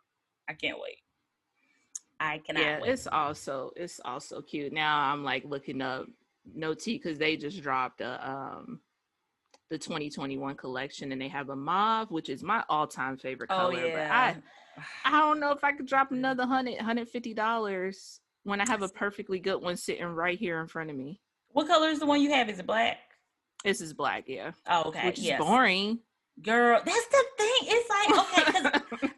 [0.49, 0.99] I can't wait.
[2.23, 2.62] I cannot.
[2.62, 2.91] Yeah, wait.
[2.91, 4.73] it's also it's also cute.
[4.73, 6.07] Now I'm like looking up
[6.57, 8.81] Notique because they just dropped a um
[9.70, 13.81] the 2021 collection and they have a mauve, which is my all-time favorite oh, color.
[13.81, 14.35] Oh, yeah.
[14.75, 18.61] But I I don't know if I could drop another hundred, hundred fifty dollars when
[18.61, 21.20] I have a perfectly good one sitting right here in front of me.
[21.51, 22.49] What color is the one you have?
[22.49, 22.99] Is it black?
[23.64, 24.53] This is black, yeah.
[24.68, 25.07] Oh, okay.
[25.07, 25.41] Which is yes.
[25.41, 26.01] boring.
[26.43, 27.61] Girl, that's the thing.
[27.64, 29.11] It's like, okay, because I just feel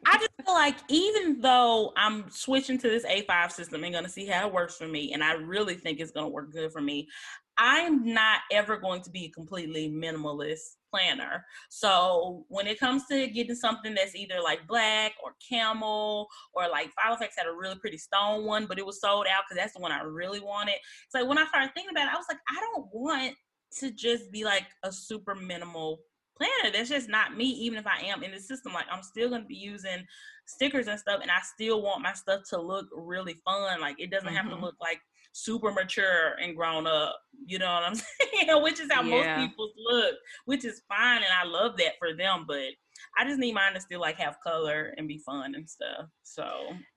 [0.55, 4.77] like even though I'm switching to this A5 system and gonna see how it works
[4.77, 7.09] for me, and I really think it's gonna work good for me,
[7.57, 11.45] I'm not ever going to be a completely minimalist planner.
[11.69, 16.91] So when it comes to getting something that's either like black or camel or like
[16.95, 19.81] Filofax had a really pretty stone one, but it was sold out because that's the
[19.81, 20.77] one I really wanted.
[21.11, 23.35] So when I started thinking about it, I was like, I don't want
[23.79, 26.01] to just be like a super minimal
[26.37, 26.73] planner.
[26.73, 28.73] That's just not me, even if I am in the system.
[28.73, 30.05] Like I'm still gonna be using
[30.47, 33.81] stickers and stuff, and I still want my stuff to look really fun.
[33.81, 34.37] Like it doesn't mm-hmm.
[34.37, 34.65] have to mm-hmm.
[34.65, 35.01] look like
[35.33, 37.17] super mature and grown up.
[37.47, 38.63] You know what I'm saying?
[38.63, 39.37] which is how yeah.
[39.37, 40.15] most people look,
[40.47, 42.45] which is fine, and I love that for them.
[42.47, 42.71] But
[43.19, 46.07] I just need mine to still like have color and be fun and stuff.
[46.23, 46.49] So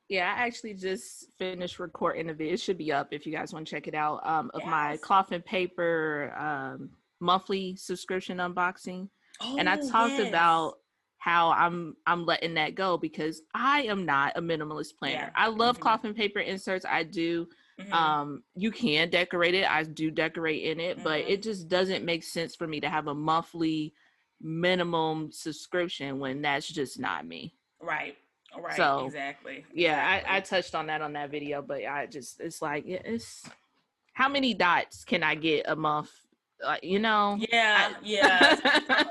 [0.09, 2.53] yeah, I actually just finished recording a video.
[2.53, 4.25] It should be up if you guys want to check it out.
[4.25, 4.69] Um, of yes.
[4.69, 6.89] my cloth and paper um
[7.19, 9.09] monthly subscription unboxing.
[9.41, 10.29] Oh, and I oh, talked yes.
[10.29, 10.75] about
[11.27, 15.13] how I'm I'm letting that go because I am not a minimalist planner.
[15.13, 15.29] Yeah.
[15.35, 16.07] I love mm-hmm.
[16.07, 16.85] and paper inserts.
[16.85, 17.49] I do.
[17.77, 17.93] Mm-hmm.
[17.93, 19.69] Um, you can decorate it.
[19.69, 21.03] I do decorate in it, mm-hmm.
[21.03, 23.93] but it just doesn't make sense for me to have a monthly
[24.39, 27.53] minimum subscription when that's just not me.
[27.81, 28.15] Right.
[28.57, 28.77] Right.
[28.77, 29.65] So exactly.
[29.73, 30.31] Yeah, exactly.
[30.31, 33.43] I, I touched on that on that video, but I just it's like it's
[34.13, 36.09] how many dots can I get a month
[36.63, 37.37] like you know.
[37.51, 38.55] Yeah, I- yeah.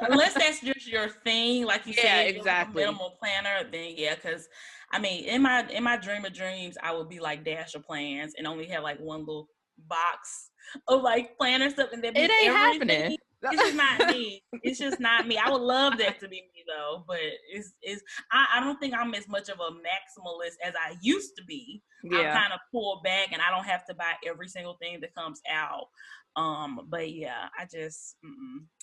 [0.02, 2.82] Unless that's just your thing, like you Yeah, said, exactly.
[2.82, 4.48] minimal planner, then yeah, because
[4.92, 7.84] I mean, in my in my dream of dreams, I would be like dash of
[7.84, 9.48] plans and only have like one little
[9.88, 10.50] box
[10.88, 12.88] of like planner stuff, and then It ain't everything.
[13.00, 13.16] happening.
[13.52, 14.42] It's just not me.
[14.64, 15.36] It's just not me.
[15.38, 17.20] I would love that to be me though, but
[17.52, 21.36] it's it's I, I don't think I'm as much of a maximalist as I used
[21.36, 21.80] to be.
[22.12, 25.14] I'm kind of pulled back and I don't have to buy every single thing that
[25.14, 25.86] comes out.
[26.36, 28.16] Um, but yeah, I just.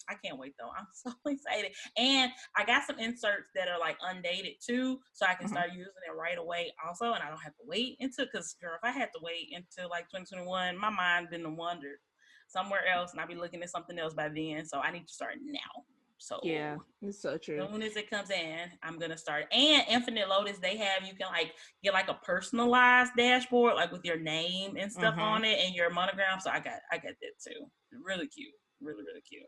[0.09, 0.69] I can't wait though.
[0.77, 5.35] I'm so excited, and I got some inserts that are like undated too, so I
[5.35, 5.51] can Mhm.
[5.51, 8.73] start using it right away also, and I don't have to wait until because girl,
[8.75, 12.01] if I had to wait until like 2021, my mind been to wander
[12.47, 14.65] somewhere else, and I'll be looking at something else by then.
[14.65, 15.85] So I need to start now.
[16.23, 17.61] So Yeah, it's so true.
[17.61, 19.45] as soon as it comes in, I'm gonna start.
[19.51, 21.53] And Infinite Lotus, they have you can like
[21.83, 25.21] get like a personalized dashboard, like with your name and stuff Mhm.
[25.21, 26.39] on it and your monogram.
[26.39, 27.69] So I got I got that too.
[27.91, 28.53] Really cute.
[28.81, 29.43] Really, really cute.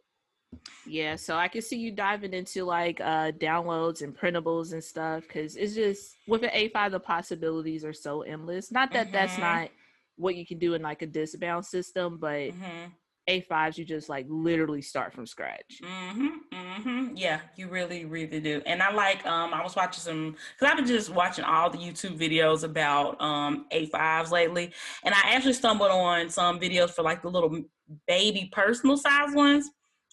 [0.86, 5.24] Yeah, so I can see you diving into like uh downloads and printables and stuff
[5.24, 8.70] because it's just with an A5 the possibilities are so endless.
[8.70, 9.40] Not that that's Mhm.
[9.40, 9.70] not
[10.18, 12.86] what you can do in like a disc bound system, but hmm
[13.30, 15.82] A5s you just like literally start from scratch.
[15.84, 16.28] Mm-hmm.
[16.54, 17.16] Mm-hmm.
[17.16, 18.62] Yeah, you really, really do.
[18.66, 21.78] And I like um I was watching some because I've been just watching all the
[21.78, 24.72] YouTube videos about um A5s lately.
[25.04, 27.64] And I actually stumbled on some videos for like the little
[28.08, 29.70] baby personal size ones.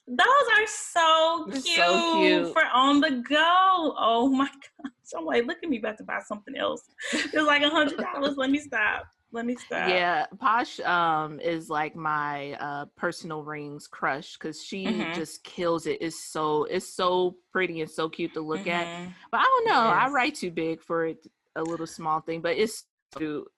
[0.08, 2.52] Those are so cute, so cute.
[2.52, 3.94] for on the go.
[3.98, 4.46] Oh my
[4.82, 4.92] gosh.
[5.16, 6.82] I'm like, look at me about to buy something else.
[7.12, 8.36] It's like a hundred dollars.
[8.36, 9.04] Let me stop.
[9.33, 9.89] Let me stop.
[9.89, 15.14] Yeah, Posh um is like my uh personal rings crush because she Mhm.
[15.14, 15.99] just kills it.
[16.03, 18.89] It's so it's so pretty and so cute to look at.
[18.89, 19.14] Mhm.
[19.30, 21.26] But I don't know, I write too big for it
[21.57, 22.85] a little small thing, but it's
[23.16, 23.51] cute.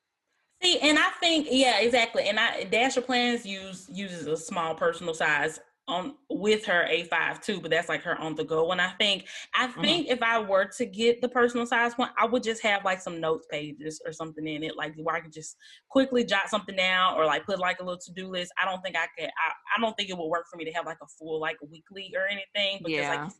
[0.62, 2.28] See, and I think yeah, exactly.
[2.28, 7.60] And I Dasher Plans use uses a small personal size on with her A5 too,
[7.60, 8.80] but that's like her on the go one.
[8.80, 9.82] I think I Mhm.
[9.82, 13.00] think if I were to get the personal size one, I would just have like
[13.00, 15.56] some notes pages or something in it, like where I could just
[15.88, 18.52] quickly jot something down or like put like a little to do list.
[18.60, 19.26] I don't think I could.
[19.28, 21.58] I, I don't think it would work for me to have like a full like
[21.68, 23.28] weekly or anything because Yeah.
[23.28, 23.34] said,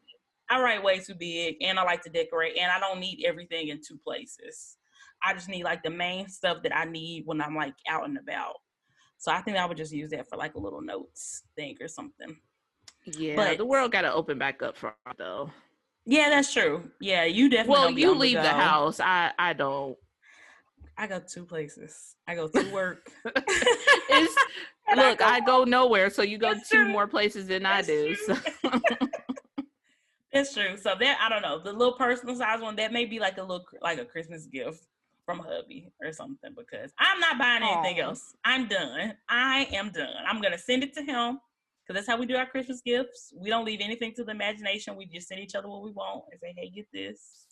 [0.50, 3.68] I write way too big and I like to decorate and I don't need everything
[3.68, 4.76] in two places.
[5.22, 8.18] I just need like the main stuff that I need when I'm like out and
[8.18, 8.56] about.
[9.18, 11.88] So I think I would just use that for like a little notes thing or
[11.88, 12.36] something.
[13.06, 15.50] Yeah, But- the world got to open back up for though.
[16.06, 16.90] Yeah, that's true.
[17.00, 17.72] Yeah, you definitely.
[17.72, 18.48] Well, you leave the go.
[18.48, 19.00] house.
[19.00, 19.96] I I don't.
[20.98, 22.14] I go two places.
[22.28, 23.10] I go to work.
[24.10, 24.34] It's
[24.88, 26.92] and look, go I go nowhere, so you go That's two true.
[26.92, 28.14] more places than I do.
[28.14, 28.36] true.
[28.36, 28.70] So.
[30.32, 30.76] It's true.
[30.76, 33.42] So that I don't know the little personal size one that may be like a
[33.42, 34.84] little like a Christmas gift
[35.24, 38.08] from hubby or something because I'm not buying anything Aw.
[38.08, 38.34] else.
[38.44, 39.14] I'm done.
[39.28, 40.08] I am done.
[40.26, 41.38] I'm gonna send it to him
[41.86, 43.32] because that's how we do our Christmas gifts.
[43.36, 44.96] We don't leave anything to the imagination.
[44.96, 47.46] We just send each other what we want and say, "Hey, get this."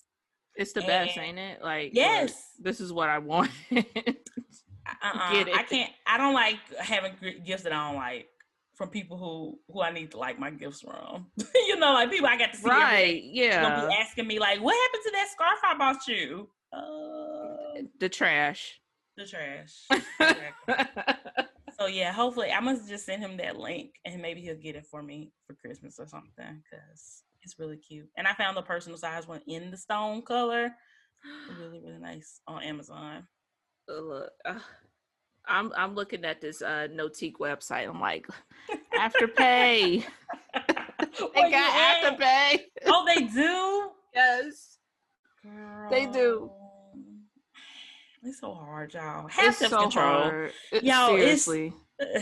[0.54, 1.62] It's the best, ain't it?
[1.62, 2.50] Like Yes.
[2.58, 3.50] this is what I want.
[3.70, 5.32] Uh-uh.
[5.32, 5.54] Get it.
[5.56, 5.90] I can't.
[6.06, 7.12] I don't like having
[7.44, 8.28] gifts that I don't like
[8.74, 11.28] from people who who I need to like my gifts from.
[11.54, 13.22] you know, like people I got to see right?
[13.22, 13.86] gonna Yeah.
[13.88, 18.80] be asking me like, "What happened to that scarf I bought you?" Uh, The trash.
[19.16, 19.86] the trash.
[21.80, 24.86] So yeah, hopefully I must just send him that link and maybe he'll get it
[24.86, 28.08] for me for Christmas or something because it's really cute.
[28.16, 30.70] And I found the personal size one in the stone color,
[31.58, 33.26] really really nice on Amazon.
[33.88, 34.60] Look, uh,
[35.46, 37.88] I'm I'm looking at this uh Notique website.
[37.88, 38.26] I'm like,
[38.94, 40.04] afterpay.
[41.34, 42.60] They got afterpay.
[42.86, 43.90] Oh, they do.
[44.14, 44.78] Yes.
[45.90, 46.50] They do.
[48.22, 49.26] It's so hard, y'all.
[49.28, 50.28] Have It's so self control.
[50.28, 50.54] It-
[50.84, 51.72] it's- seriously,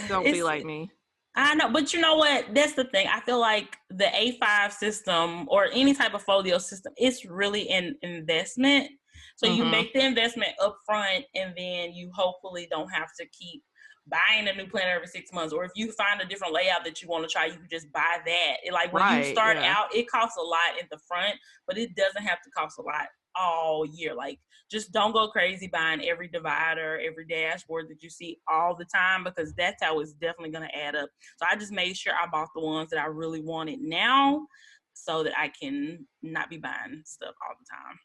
[0.08, 0.90] don't be like me.
[1.36, 2.54] I know, but you know what?
[2.54, 3.06] That's the thing.
[3.06, 7.96] I feel like the A5 system or any type of folio system, it's really an
[8.02, 8.90] investment.
[9.36, 9.70] So you Mhm.
[9.70, 13.62] make the investment up front and then you hopefully don't have to keep
[14.06, 15.52] buying a new planner every six months.
[15.52, 17.92] Or if you find a different layout that you want to try, you can just
[17.92, 18.56] buy that.
[18.64, 19.72] It, like when Right, you start yeah.
[19.78, 22.82] out, it costs a lot at the front, but it doesn't have to cost a
[22.82, 23.06] lot
[23.36, 24.14] all year.
[24.14, 24.38] Like
[24.70, 29.24] just don't go crazy buying every divider, every dashboard that you see all the time
[29.24, 31.08] because that's how it's definitely going to add up.
[31.38, 34.46] So I just made sure I bought the ones that I really wanted now
[34.94, 37.98] so that I can not be buying stuff all the time.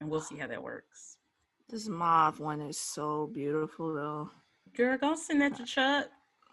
[0.00, 1.18] And we'll see how that works.
[1.68, 4.30] This mauve one is so beautiful though.
[4.76, 6.08] Girl, go send that to Chuck.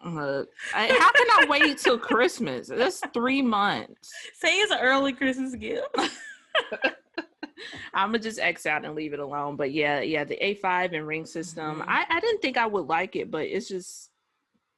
[0.05, 2.67] Look, I, how can I wait till Christmas?
[2.67, 4.11] That's three months.
[4.36, 5.88] Say it's an early Christmas gift.
[7.93, 9.55] I'm gonna just X out and leave it alone.
[9.55, 11.82] But yeah, yeah, the A5 and ring system.
[11.82, 11.86] Mhm.
[11.88, 14.10] I, I didn't think I would like it, but it's just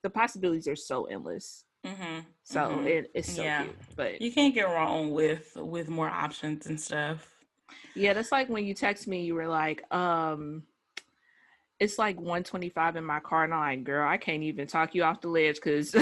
[0.03, 1.65] the possibilities are so endless.
[1.85, 2.19] Mm-hmm.
[2.43, 2.85] So Mhm.
[2.87, 3.63] it, it's so Yeah.
[3.63, 3.77] cute.
[3.95, 7.27] But You can't get wrong with with more options and stuff.
[7.95, 10.63] yeah, that's like when you text me, you were like, um,
[11.79, 15.03] it's like 125 in my car, and I'm like, girl, I can't even talk you
[15.03, 16.01] off the ledge because go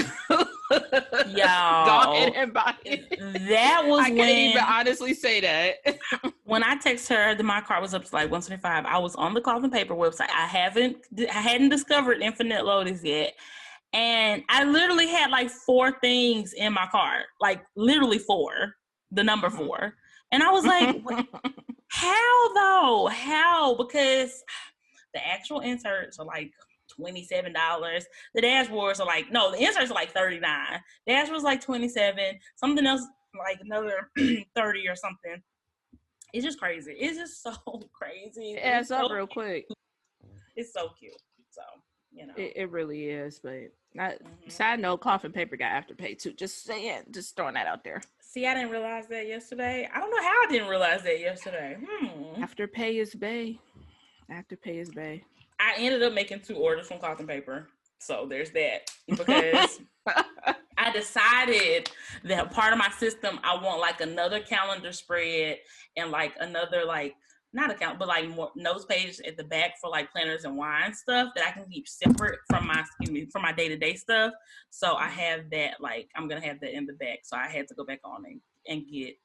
[2.13, 3.19] ahead and buy it.
[3.47, 5.75] That was I when can't even honestly say that.
[6.47, 8.85] when I text her that my car was up to like 125.
[8.85, 10.29] I was on the cloth and paper website.
[10.29, 13.33] I haven't I hadn't discovered infinite lotus yet.
[13.93, 18.75] And I literally had like four things in my car, like literally four,
[19.11, 19.57] the number Mhm.
[19.57, 19.93] four.
[20.31, 20.95] And I was like,
[21.89, 23.07] how though?
[23.07, 23.75] How?
[23.75, 24.41] Because
[25.13, 26.51] the actual inserts are like
[26.97, 27.53] $27.
[28.35, 33.01] The dashboards are like, no, the inserts are like 39 Dashboard's like 27 Something else
[33.37, 34.09] like another
[34.55, 35.41] 30 or something.
[36.33, 36.93] It's just crazy.
[36.97, 37.53] It's just so
[37.93, 38.53] crazy.
[38.53, 39.33] it adds It's up so real cute.
[39.33, 39.65] quick.
[40.55, 41.13] It's so cute.
[41.51, 41.61] So,
[42.11, 42.33] you know.
[42.37, 43.39] It, it really is.
[43.41, 44.51] But I, Mhm.
[44.51, 46.33] side note, cloth and paper got afterpay too.
[46.33, 48.01] Just saying, just throwing that out there.
[48.21, 49.89] See, I didn't realize that yesterday.
[49.93, 51.77] I don't know how I didn't realize that yesterday.
[51.83, 52.43] Hmm.
[52.43, 53.59] Afterpay is bay.
[54.29, 55.23] Afterpay is bay.
[55.59, 57.69] I ended up making two orders from and paper.
[57.99, 58.91] So there's that.
[59.07, 59.79] Because
[60.87, 61.89] I decided
[62.23, 65.57] that part of my system, I want like another calendar spread
[65.97, 67.15] and like another like
[67.51, 70.93] not account, but like more notes page at the back for like planners and wine
[70.93, 73.95] stuff that I can keep separate from my excuse me from my day to day
[73.95, 74.31] stuff.
[74.69, 77.19] So I have that like I'm gonna have that in the back.
[77.23, 79.15] So I had to go back on and, and get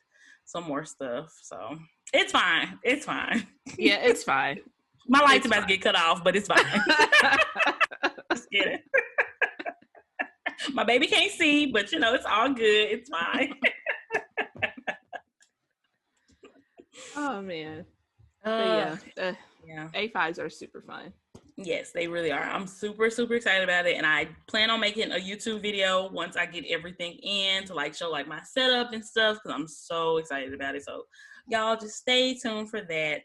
[0.45, 1.33] some more stuff.
[1.43, 1.79] So
[2.13, 2.77] it's fine.
[2.83, 3.47] It's fine.
[3.79, 4.59] yeah, it's fine.
[5.07, 5.69] My light's about fine.
[5.69, 6.65] to get cut off, but it's fine.
[8.33, 8.79] Just kidding.
[10.73, 12.89] My baby can't see, but you know, it's all good.
[12.91, 13.55] It's fine.
[17.17, 17.85] oh man.
[18.45, 19.33] But Uh, yeah, uh,
[19.67, 19.89] yeah.
[19.95, 21.13] A5s are super fun.
[21.57, 22.43] Yes, they really are.
[22.43, 23.97] I'm super, super excited about it.
[23.97, 27.95] And I plan on making a YouTube video once I get everything in to like
[27.95, 30.85] show like my setup and stuff because I'm so excited about it.
[30.85, 31.03] So
[31.47, 33.23] y'all just stay tuned for that.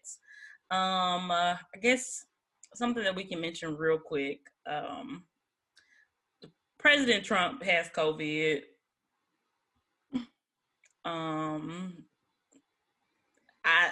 [0.70, 2.26] Um, uh, I guess
[2.76, 4.42] something that we can mention real quick.
[4.70, 5.24] Um,
[6.80, 8.62] President Trump has COVID.
[11.06, 12.04] Um,
[13.64, 13.92] I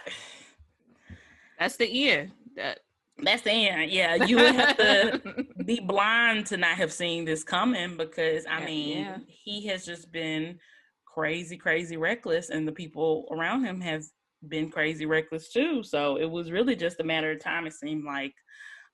[1.60, 2.32] That's the end.
[2.56, 2.80] That
[3.20, 3.92] that's the end.
[3.92, 8.64] Yeah, you would have to be blind to not have seen this coming because I
[8.66, 9.18] mean yeah.
[9.28, 10.60] he has just been
[11.06, 14.04] crazy, crazy reckless, and the people around him have
[14.50, 15.82] been crazy reckless too.
[15.84, 17.66] So it was really just a matter of time.
[17.66, 18.34] It seemed like.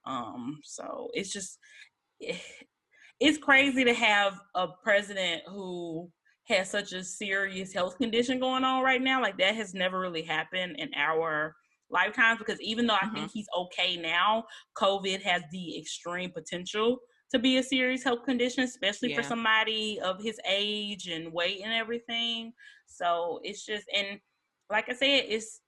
[0.05, 1.59] Um, so it's just
[3.21, 6.11] it's crazy to have a president who
[6.47, 9.21] has such a serious health condition going on right now.
[9.21, 11.55] Like that has never really happened in our
[11.91, 13.13] lifetimes because even though I Mhm.
[13.13, 14.45] think he's okay now,
[14.75, 16.99] COVID has the extreme potential
[17.29, 21.71] to be a serious health condition, especially for somebody of his age and weight and
[21.73, 22.53] everything.
[22.87, 24.19] So it's just and
[24.69, 25.61] like I said, it's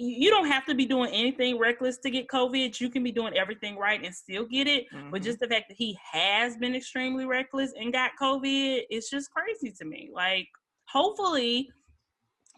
[0.00, 2.80] you don't have to be doing anything reckless to get COVID.
[2.80, 4.86] You can be doing everything right and still get it.
[5.10, 5.24] But Mhm.
[5.24, 9.72] just the fact that he has been extremely reckless and got COVID, it's just crazy
[9.78, 10.10] to me.
[10.12, 10.46] Like,
[10.88, 11.68] hopefully,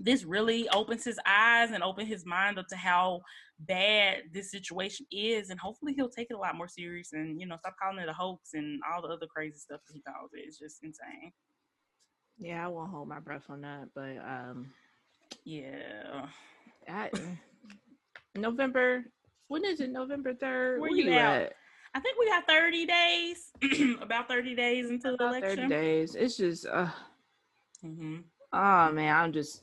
[0.00, 3.22] this really opens his eyes and open his mind up to how
[3.60, 7.46] bad this situation is, and hopefully he'll take it a lot more serious and you
[7.46, 10.30] know stop calling it a hoax and all the other crazy stuff that he calls
[10.34, 10.44] it.
[10.46, 11.32] It's just insane.
[12.38, 14.72] yeah, I won't hold my breath on that, but um,
[15.44, 16.28] Yeah.
[16.88, 17.10] I,
[18.36, 19.04] November.
[19.48, 19.90] When is it?
[19.90, 20.80] November third.
[20.80, 21.52] Where you at?
[21.92, 23.50] I think we got 30 days,
[24.00, 25.68] about 30 days until the About Thirty election.
[25.68, 26.14] days.
[26.14, 26.88] It's just, uh,
[27.80, 28.18] hmm
[28.52, 29.62] oh man, I'm just.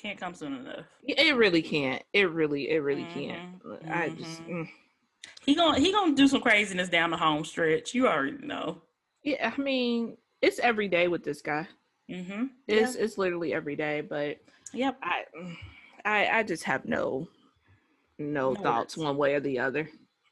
[0.00, 0.86] Can't come soon enough.
[1.06, 2.02] It really can't.
[2.12, 3.60] It really, it really can't.
[3.62, 4.50] Mhm, I just, mhm.
[4.50, 4.68] mm.
[5.44, 7.94] He gonna he gonna do some craziness down the home stretch.
[7.94, 8.80] You already know.
[9.24, 9.52] yeah.
[9.56, 11.66] I mean, it's every day with this guy.
[12.10, 12.44] Mm-hmm.
[12.68, 14.38] It's it's literally every day, but
[14.72, 14.98] Yep.
[15.02, 15.22] I,
[16.04, 17.28] I, I just have no,
[18.18, 19.88] no, No thoughts one way or the other.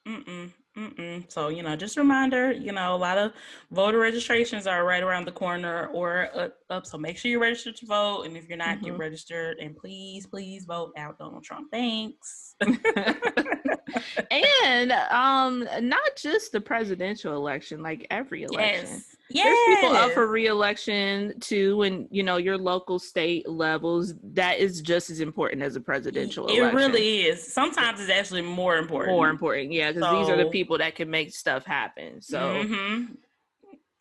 [0.07, 0.53] Mm-mm.
[0.77, 1.25] Mm-mm.
[1.33, 2.53] So you know, just a reminder.
[2.53, 3.33] You know, a lot of
[3.71, 6.59] voter registrations are right around the corner or up.
[6.69, 8.99] up so make sure you're registered to vote, and if you're not, get Mhm.
[8.99, 9.57] registered.
[9.59, 11.69] And please, please vote out Donald Trump.
[11.73, 12.57] Thanks.
[14.31, 18.87] and um, not just the presidential election, like every election.
[18.87, 19.16] yes.
[19.29, 24.15] There's people up for reelection too, and you know your local state levels.
[24.23, 26.77] That is just as important as a presidential It election.
[26.77, 27.53] really is.
[27.53, 29.15] Sometimes it's actually more important.
[29.17, 32.23] more important, yeah, because these are the people that can make stuff happen.
[32.23, 33.17] So Mhm.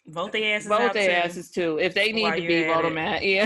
[0.08, 1.12] vote their asses vote their too.
[1.28, 1.80] asses too.
[1.80, 3.24] If they need While to be, vote them out.
[3.24, 3.46] Yeah,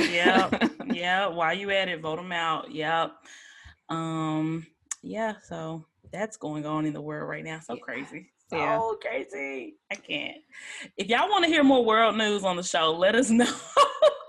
[0.52, 0.72] Yep.
[0.88, 1.28] yeah.
[1.28, 2.72] While you at it, vote them out.
[2.72, 3.12] Yep.
[3.88, 4.68] Um.
[5.02, 5.36] Yeah.
[5.48, 7.60] So that's going on in the world right now.
[7.62, 7.82] So Yeah.
[7.82, 8.32] crazy.
[8.50, 8.92] So yeah.
[9.02, 9.76] crazy.
[9.92, 10.38] I can't.
[10.98, 13.52] If y'all want to hear more world news on the show, let us know.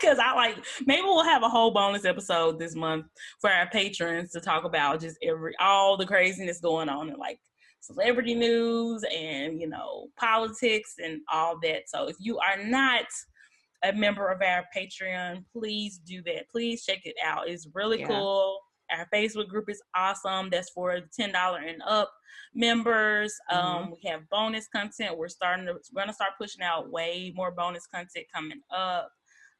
[0.00, 0.56] Cause I like
[0.86, 3.04] maybe we'll have a whole bonus episode this month
[3.38, 7.38] for our patrons to talk about just every all the craziness going on and like
[7.80, 11.82] celebrity news and you know politics and all that.
[11.86, 13.04] So if you are not
[13.84, 16.48] a member of our Patreon, please do that.
[16.50, 17.48] Please check it out.
[17.48, 18.08] It's really yeah.
[18.08, 18.58] cool.
[18.96, 20.50] Our Facebook group is awesome.
[20.50, 22.12] That's for ten dollar and up
[22.54, 23.34] members.
[23.50, 23.66] Mm-hmm.
[23.66, 25.16] Um, we have bonus content.
[25.16, 29.10] We're starting to we're gonna start pushing out way more bonus content coming up.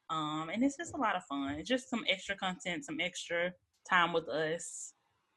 [0.09, 1.55] Um, and it's just a lot of fun.
[1.55, 3.53] It's just some extra content, some extra
[3.89, 4.93] time with us,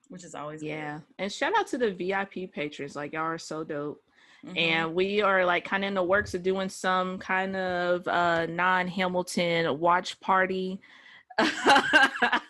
[0.08, 0.94] which is always yeah.
[0.94, 1.02] Good.
[1.20, 2.96] And shout out to the VIP patrons.
[2.96, 4.02] Like y'all are so dope.
[4.44, 4.58] Mm-hmm.
[4.58, 8.46] And we are like kind of in the works of doing some kind of uh
[8.46, 10.80] non Hamilton watch party
[11.38, 12.40] the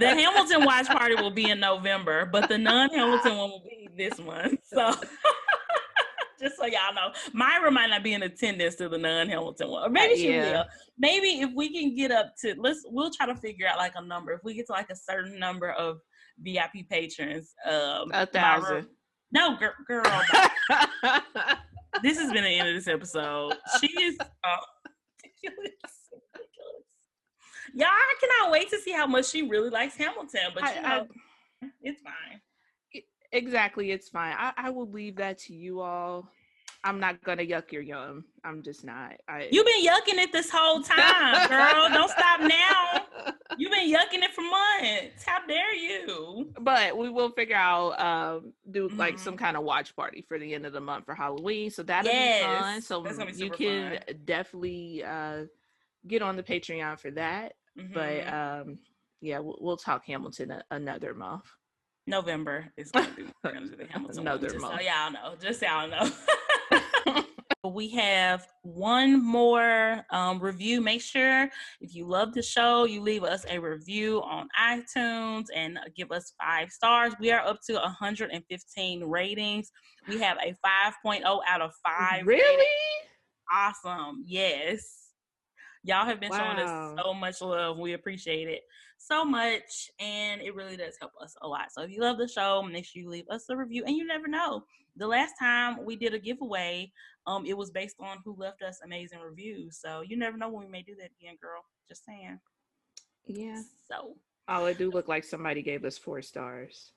[0.00, 4.60] Hamilton watch party will be in November, but the non-Hamilton one will be this month.
[4.64, 4.94] So
[6.40, 9.88] just so y'all know, Myra might not be in attendance to the non-Hamilton one, or
[9.88, 10.52] maybe she yeah.
[10.52, 10.64] will.
[10.98, 14.02] Maybe if we can get up to let's, we'll try to figure out like a
[14.02, 14.32] number.
[14.32, 15.98] If we get to like a certain number of
[16.40, 18.74] VIP patrons, um, a thousand.
[18.74, 18.86] Myra,
[19.30, 20.02] no, girl, girl
[22.02, 23.54] this has been the end of this episode.
[23.80, 24.56] She is uh,
[25.44, 25.97] ridiculous
[27.74, 30.40] y'all I cannot wait to see how much she really likes Hamilton.
[30.54, 31.06] But I, you know,
[31.62, 33.02] I, it's fine.
[33.30, 34.34] Exactly, it's fine.
[34.38, 36.30] I, I will leave that to you all.
[36.84, 38.24] I'm not gonna yuck your yum.
[38.44, 39.14] I'm just not.
[39.28, 41.88] I, You've been yucking it this whole time, girl.
[41.88, 43.34] Don't stop now.
[43.58, 45.24] You've been yucking it for months.
[45.26, 46.52] How dare you?
[46.60, 48.96] But we will figure out um do mm-hmm.
[48.96, 51.70] like some kind of watch party for the end of the month for Halloween.
[51.70, 52.42] So that'll yes.
[52.42, 52.80] be fun.
[52.82, 54.16] So you can fun.
[54.24, 55.44] definitely uh
[56.06, 57.54] get on the Patreon for that.
[57.78, 57.94] Mm-hmm.
[57.94, 58.78] But um,
[59.20, 61.44] yeah, we'll, we'll, talk Hamilton a, another month.
[62.06, 64.80] November is going to be the Hamilton another one, month.
[64.80, 66.10] So y'all know, just so y'all know.
[67.64, 70.80] we have one more um, review.
[70.80, 71.48] Make sure
[71.80, 76.32] if you love the show, you leave us a review on iTunes and give us
[76.40, 77.14] five stars.
[77.20, 79.70] We are up to 115 ratings.
[80.08, 80.54] We have a
[81.04, 82.26] 5.0 out of 5.
[82.26, 82.42] Really?
[82.42, 82.66] Rating.
[83.52, 84.24] Awesome.
[84.26, 85.07] Yes.
[85.84, 86.38] Y'all have been wow.
[86.38, 87.78] showing us so much love.
[87.78, 88.62] We appreciate it
[88.98, 89.90] so much.
[90.00, 91.72] And it really does help us a lot.
[91.72, 93.84] So if you love the show, make sure you leave us a review.
[93.86, 94.64] And you never know.
[94.96, 96.92] The last time we did a giveaway,
[97.26, 99.78] um, it was based on who left us amazing reviews.
[99.80, 101.64] So you never know when we may do that again, girl.
[101.88, 102.38] Just saying.
[103.26, 103.62] Yeah.
[103.88, 104.16] So.
[104.48, 106.92] Oh, it do look like somebody gave us four stars.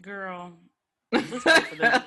[0.00, 0.52] Girl,
[1.12, 2.02] Let's pray for them.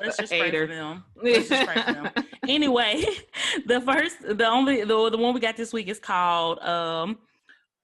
[0.00, 1.04] Let's just pray for them.
[1.16, 2.10] Let's just pray for them.
[2.48, 3.04] Anyway,
[3.66, 7.18] the first, the only, the, the one we got this week is called um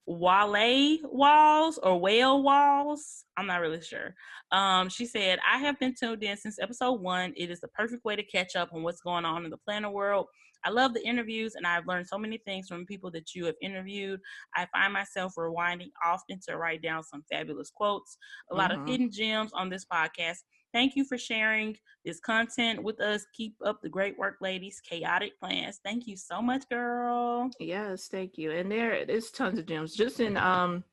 [0.07, 3.25] Wale Walls or Whale Walls.
[3.37, 4.15] I'm not really sure.
[4.51, 7.33] Um, she said, I have been tuned in since episode one.
[7.37, 9.91] It is the perfect way to catch up on what's going on in the planner
[9.91, 10.27] world.
[10.65, 13.55] I love the interviews and I've learned so many things from people that you have
[13.63, 14.21] interviewed.
[14.55, 18.19] I find myself rewinding often to write down some fabulous quotes,
[18.51, 18.83] a lot mm-hmm.
[18.83, 20.39] of hidden gems on this podcast.
[20.73, 23.27] Thank you for sharing this content with us.
[23.35, 24.81] Keep up the great work, ladies.
[24.81, 25.81] Chaotic plans.
[25.85, 27.51] Thank you so much, girl.
[27.59, 28.53] Yes, thank you.
[28.53, 29.95] And there is tons of gems.
[29.95, 30.85] Just in um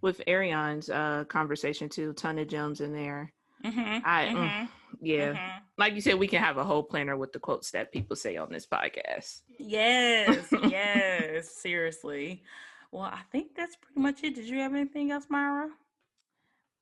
[0.00, 3.32] with Ariane's uh conversation too, ton of gems in there.
[3.64, 4.64] Mm-hmm, I mm, mm-hmm,
[5.00, 5.58] yeah, mm-hmm.
[5.78, 8.36] like you said, we can have a whole planner with the quotes that people say
[8.36, 9.42] on this podcast.
[9.58, 12.42] Yes, yes, seriously.
[12.90, 14.34] Well, I think that's pretty much it.
[14.34, 15.70] Did you have anything else, Myra?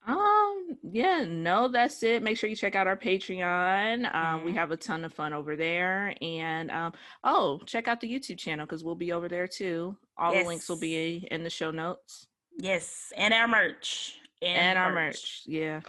[0.06, 2.22] Um, yeah, no, that's it.
[2.22, 4.06] Make sure you check out our Patreon.
[4.14, 4.44] Um, mm-hmm.
[4.44, 6.14] we have a ton of fun over there.
[6.22, 6.93] And um,
[7.24, 9.97] oh, check out the YouTube channel because we'll be over there too.
[10.16, 10.44] All yes.
[10.44, 12.27] the links will be in the show notes.
[12.59, 14.16] Yes, and our merch.
[14.43, 15.14] And, and our merch.
[15.14, 15.43] merch.
[15.47, 15.81] Yeah.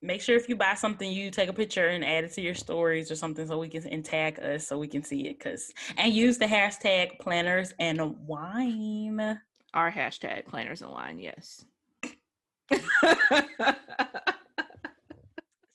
[0.00, 2.54] Make sure if you buy something, you take a picture and add it to your
[2.54, 5.40] stories or something so we can and tag us so we can see it.
[5.40, 9.40] Cause and use the hashtag planners and wine.
[9.74, 11.64] Our hashtag planners and wine, yes.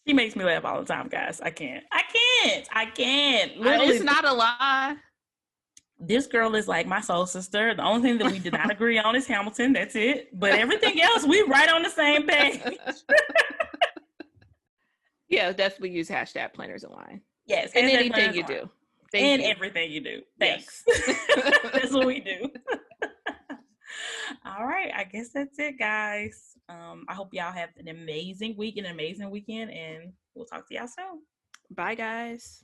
[0.07, 1.41] She makes me laugh all the time, guys.
[1.41, 1.83] I can't.
[1.91, 2.67] I can't.
[2.71, 3.57] I can't.
[3.57, 4.97] Literally, it's not a lie.
[5.99, 7.73] This girl is like my soul sister.
[7.75, 9.73] The only thing that we did not agree on is Hamilton.
[9.73, 10.37] That's it.
[10.37, 12.61] But everything else, we right on the same page.
[15.29, 17.21] yeah, definitely use hashtag planners wine.
[17.45, 18.69] Yes, and anything you do.
[19.13, 19.47] Thank and you.
[19.49, 20.21] everything you do.
[20.39, 20.83] Thanks.
[20.87, 21.59] Yes.
[21.71, 22.49] that's what we do.
[24.45, 26.57] All right, I guess that's it, guys.
[26.69, 30.75] Um, I hope y'all have an amazing week, an amazing weekend, and we'll talk to
[30.75, 31.21] y'all soon.
[31.69, 32.63] Bye, guys.